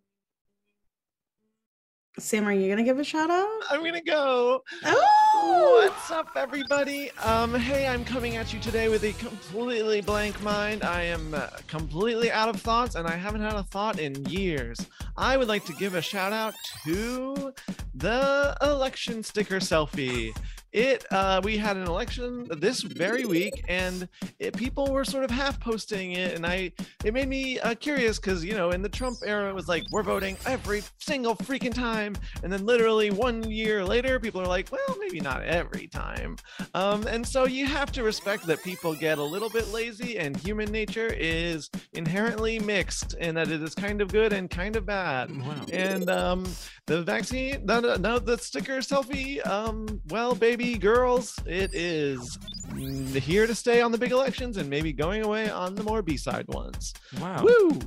[2.19, 3.59] Sam, are you gonna give a shout out?
[3.69, 4.63] I'm gonna go.
[4.85, 5.26] Oh,
[5.59, 7.09] What's up, everybody?
[7.23, 10.83] Um, hey, I'm coming at you today with a completely blank mind.
[10.83, 14.79] I am uh, completely out of thoughts, and I haven't had a thought in years.
[15.17, 16.53] I would like to give a shout out
[16.83, 17.51] to
[17.95, 20.31] the election sticker selfie.
[20.77, 25.31] It, uh, we had an election this very week, and it, people were sort of
[25.31, 26.71] half posting it, and I,
[27.03, 29.85] it made me uh, curious because you know, in the Trump era, it was like
[29.91, 34.71] we're voting every single freaking time, and then literally one year later, people are like,
[34.71, 36.35] well, maybe not every time.
[36.75, 40.37] Um, and so you have to respect that people get a little bit lazy, and
[40.37, 44.85] human nature is inherently mixed, and that it is kind of good and kind of
[44.85, 45.35] bad.
[45.35, 45.55] Wow.
[45.73, 46.45] And um,
[46.85, 52.37] the vaccine, no, no, no, the sticker selfie, um, well, baby girls, it is
[52.75, 56.47] here to stay on the big elections and maybe going away on the more B-side
[56.47, 56.93] ones.
[57.21, 57.43] Wow.
[57.43, 57.79] Woo!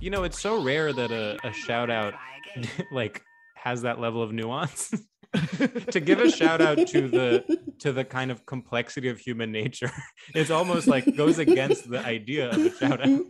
[0.00, 2.14] You know, it's so rare that a, a shout out
[2.92, 3.22] like
[3.54, 4.94] has that level of nuance.
[5.90, 9.90] to give a shout out to the to the kind of complexity of human nature
[10.34, 13.20] it's almost like goes against the idea of a shout out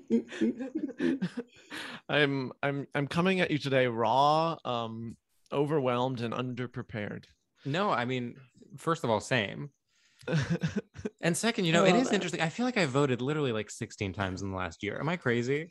[2.08, 5.16] I'm I'm I'm coming at you today raw, um,
[5.52, 7.24] overwhelmed and underprepared.
[7.64, 8.36] no i mean
[8.76, 9.70] first of all same
[11.20, 12.14] and second you know it is it love is it.
[12.14, 15.08] interesting i feel like i voted literally like 16 times in the last year am
[15.08, 15.68] i crazy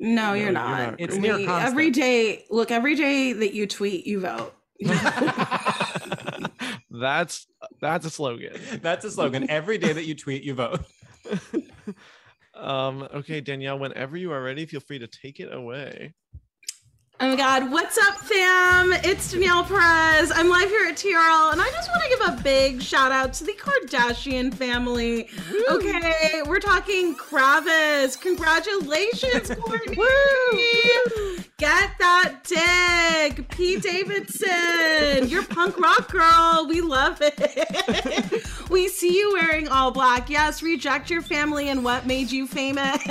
[0.00, 0.90] no, you're you're not.
[0.92, 1.62] not It's We- near constant.
[1.66, 2.46] every day.
[2.48, 4.54] Look, every day that you tweet, you vote.
[6.90, 7.46] that's
[7.82, 8.54] that's a slogan.
[8.82, 10.80] that's a slogan every day that you tweet you vote
[12.54, 16.14] Um, okay, Danielle, whenever you are ready, feel free to take it away.
[17.24, 18.92] Oh my God, what's up, fam?
[18.92, 20.30] It's Danielle Perez.
[20.30, 23.32] I'm live here at TRL, and I just want to give a big shout out
[23.34, 25.30] to the Kardashian family.
[25.70, 28.20] Okay, we're talking Kravis.
[28.20, 31.48] Congratulations, Kourtney.
[31.56, 33.48] Get that dig.
[33.48, 36.66] Pete Davidson, you're punk rock girl.
[36.68, 38.44] We love it.
[38.70, 40.28] we see you wearing all black.
[40.28, 43.02] Yes, reject your family and what made you famous.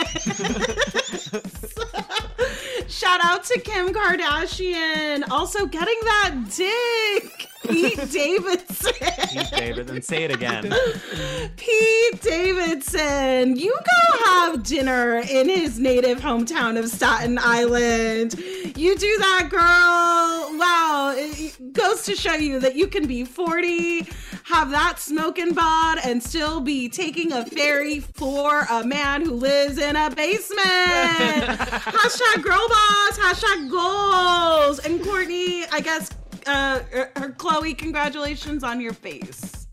[2.93, 5.27] Shout out to Kim Kardashian.
[5.31, 7.49] Also getting that dick.
[7.67, 8.93] Pete Davidson.
[9.29, 10.01] Pete Davidson.
[10.01, 10.63] say it again
[11.57, 13.55] Pete Davidson.
[13.55, 18.35] You go have dinner in his native hometown of Staten Island.
[18.37, 20.59] You do that, girl.
[20.59, 21.13] Wow.
[21.15, 24.07] It goes to show you that you can be 40,
[24.43, 29.77] have that smoking bod, and still be taking a ferry for a man who lives
[29.77, 30.63] in a basement.
[30.67, 34.80] hashtag girl boss, hashtag goals.
[34.80, 36.10] And Kourtney, I guess,
[36.45, 39.68] uh, her, her Khloe, congratulations on your face.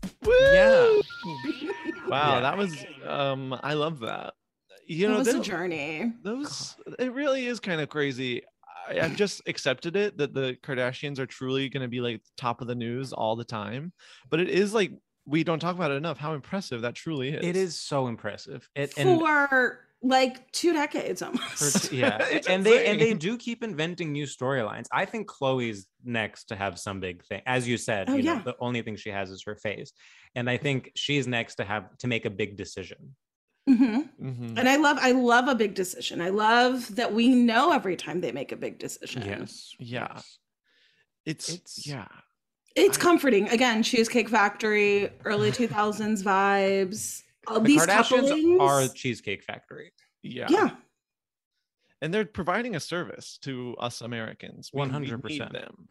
[0.53, 0.99] yeah
[2.07, 2.39] Wow, Yeah.
[2.41, 4.33] that was um I love that.
[4.87, 6.13] You know, it know, was a journey.
[6.23, 8.43] those it really is kind of crazy.
[8.89, 12.61] I, I've just accepted it that the Kardashians are truly going to be like top
[12.61, 13.93] of the news all the time,
[14.29, 14.91] but it is like
[15.25, 17.45] we don't talk about it enough how impressive that truly is.
[17.45, 21.89] it is so impressive it, and for like two decades almost.
[21.91, 22.17] t- yeah
[22.49, 26.79] and they and they do keep inventing new storylines i think khloe's next to have
[26.79, 28.41] some big thing as you said Oh, you know yeah.
[28.43, 29.91] the only thing she has is her face
[30.33, 33.15] and i think she's next to have to make a big decision
[33.69, 34.09] Mhm.
[34.19, 34.57] Mhm.
[34.57, 36.19] And I love, I love a big decision.
[36.19, 39.21] I love that we know every time they make a big decision.
[39.23, 40.19] yes Yeah.
[41.27, 42.07] It's, It's- yeah.
[42.75, 43.47] It's I- comforting.
[43.49, 47.21] Again, Cheesecake Factory, early 2000s vibes.
[47.47, 48.61] All the these kardashians couplings.
[48.61, 49.91] are cheesecake factory
[50.23, 50.47] Yeah.
[50.49, 50.69] yeah.
[52.01, 54.71] And they're providing a service to us Americans.
[54.73, 55.51] We- we need 100%.
[55.53, 55.87] them.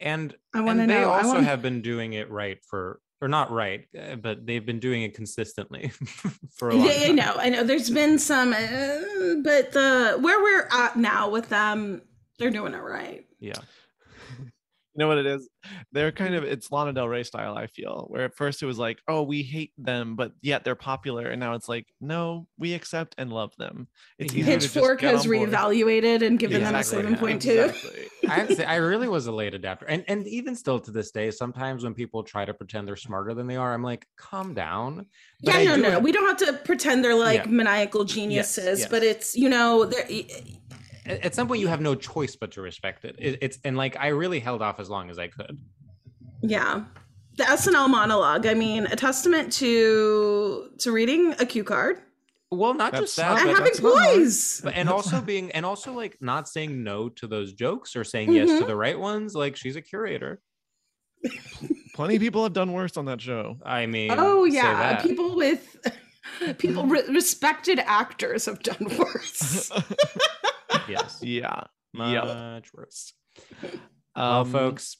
[0.00, 1.10] and I want to and they know.
[1.10, 4.64] I also want have been doing it right for or not right uh, but they've
[4.64, 5.88] been doing it consistently
[6.56, 6.96] for a long time.
[7.00, 7.34] Yeah, I know.
[7.38, 7.64] I know.
[7.64, 8.98] There's been some, uh,
[9.42, 12.02] but the where we're at now with them,
[12.38, 13.26] they're doing it right.
[13.40, 13.62] yeah You
[14.98, 15.48] know what it is?
[15.92, 16.44] They're kind mm-hmm.
[16.44, 17.56] of it's Lana Del Rey style.
[17.56, 20.74] I feel where at first it was like, oh, we hate them, but yet they're
[20.74, 23.88] popular, and now it's like, no, we accept and love them.
[24.18, 27.62] It's easier to just Pitchfork has reevaluated and given them a Exactly, seven point two.
[27.62, 28.04] exactly.
[28.28, 31.10] I have say, I really was a late adapter, and and even still to this
[31.10, 34.54] day, sometimes when people try to pretend they're smarter than they are, I'm like, calm
[34.54, 35.06] down.
[35.42, 35.94] But Yeah, I no, do no, no.
[35.94, 37.50] have- We don't have to pretend they're like Yeah.
[37.50, 38.88] maniacal geniuses, yes.
[38.88, 40.06] but it's you know, they're,
[41.08, 43.16] at at some point you have no choice but to respect it.
[43.18, 43.38] it.
[43.40, 45.58] It's and like I really held off as long as I could.
[46.42, 46.84] yeah.
[47.36, 48.46] The SNL monologue.
[48.46, 52.00] I mean, a testament to to reading a cue card
[52.50, 54.60] Well, not That's just that, and having that's poise.
[54.64, 58.32] but and also being and also like not saying no to those jokes or saying
[58.32, 58.66] yes to Mhm.
[58.66, 59.34] the right ones.
[59.36, 60.40] Like she's a curator.
[61.94, 63.56] Plenty of people have done worse on that show.
[63.64, 65.02] I mean, Oh say yeah, that.
[65.02, 65.76] people with
[66.58, 69.70] people re- respected actors have done worse.
[70.88, 71.64] yes, yeah.
[71.94, 72.64] much Yep.
[72.74, 73.12] worse.
[74.16, 74.96] well, Um, folks,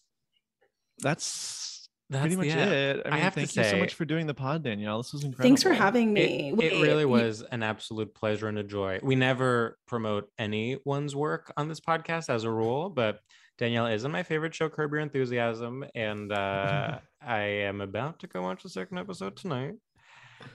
[1.00, 2.72] that's, that's pretty much the end.
[2.72, 3.02] it.
[3.04, 4.98] I I mean, have to thank you so much for doing the pod, Danielle.
[4.98, 5.42] This was incredible.
[5.48, 6.52] Thanks for having me.
[6.58, 8.98] It, it really was an absolute pleasure and a joy.
[9.02, 13.20] We never promote anyone's work on this podcast as a rule, but
[13.58, 18.42] Danielle isn't my favorite show, Curb Your Enthusiasm, and uh, I am about to go
[18.42, 19.74] watch the second episode tonight.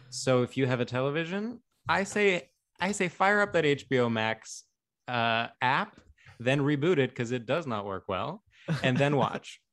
[0.10, 2.49] So if you have a television, I say
[2.80, 4.64] I say fire up that HBO Max
[5.08, 6.00] uh, app,
[6.40, 8.44] then reboot it because it does not work well,
[8.84, 9.60] and then watch.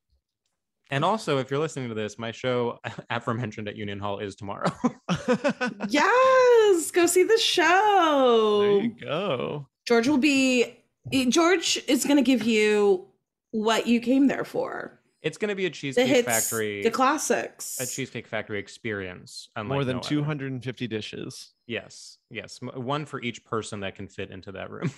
[0.93, 2.77] And also, if you're listening to this, my show,
[3.09, 4.69] aforementioned at Union Hall, is tomorrow.
[5.87, 8.79] Yes, go see the there show.
[8.83, 9.67] you go.
[9.87, 10.83] George will be
[11.29, 13.07] George is going to give you
[13.51, 15.00] what you came there for.
[15.21, 17.79] It's going to be a The cheesecake hits, factory, the classics.
[17.79, 19.49] a cheesecake factory experience.
[19.55, 20.09] unlike More than no other.
[20.09, 21.53] 250 dishes.
[21.67, 24.91] Yes, yes, one for each person that can fit into that room.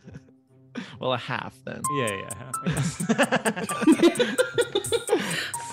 [1.00, 1.80] well, a half then.
[1.96, 2.20] yeah,
[2.66, 3.64] yeah.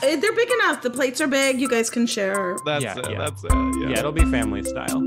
[0.03, 0.81] Eh, They're big enough.
[0.83, 1.59] The plates are big.
[1.59, 2.57] You guys can share.
[2.65, 3.09] That's Yeah, it.
[3.11, 3.17] yeah.
[3.17, 3.51] That's it.
[3.53, 3.89] Yeah.
[3.89, 5.01] yeah, it'll be family style.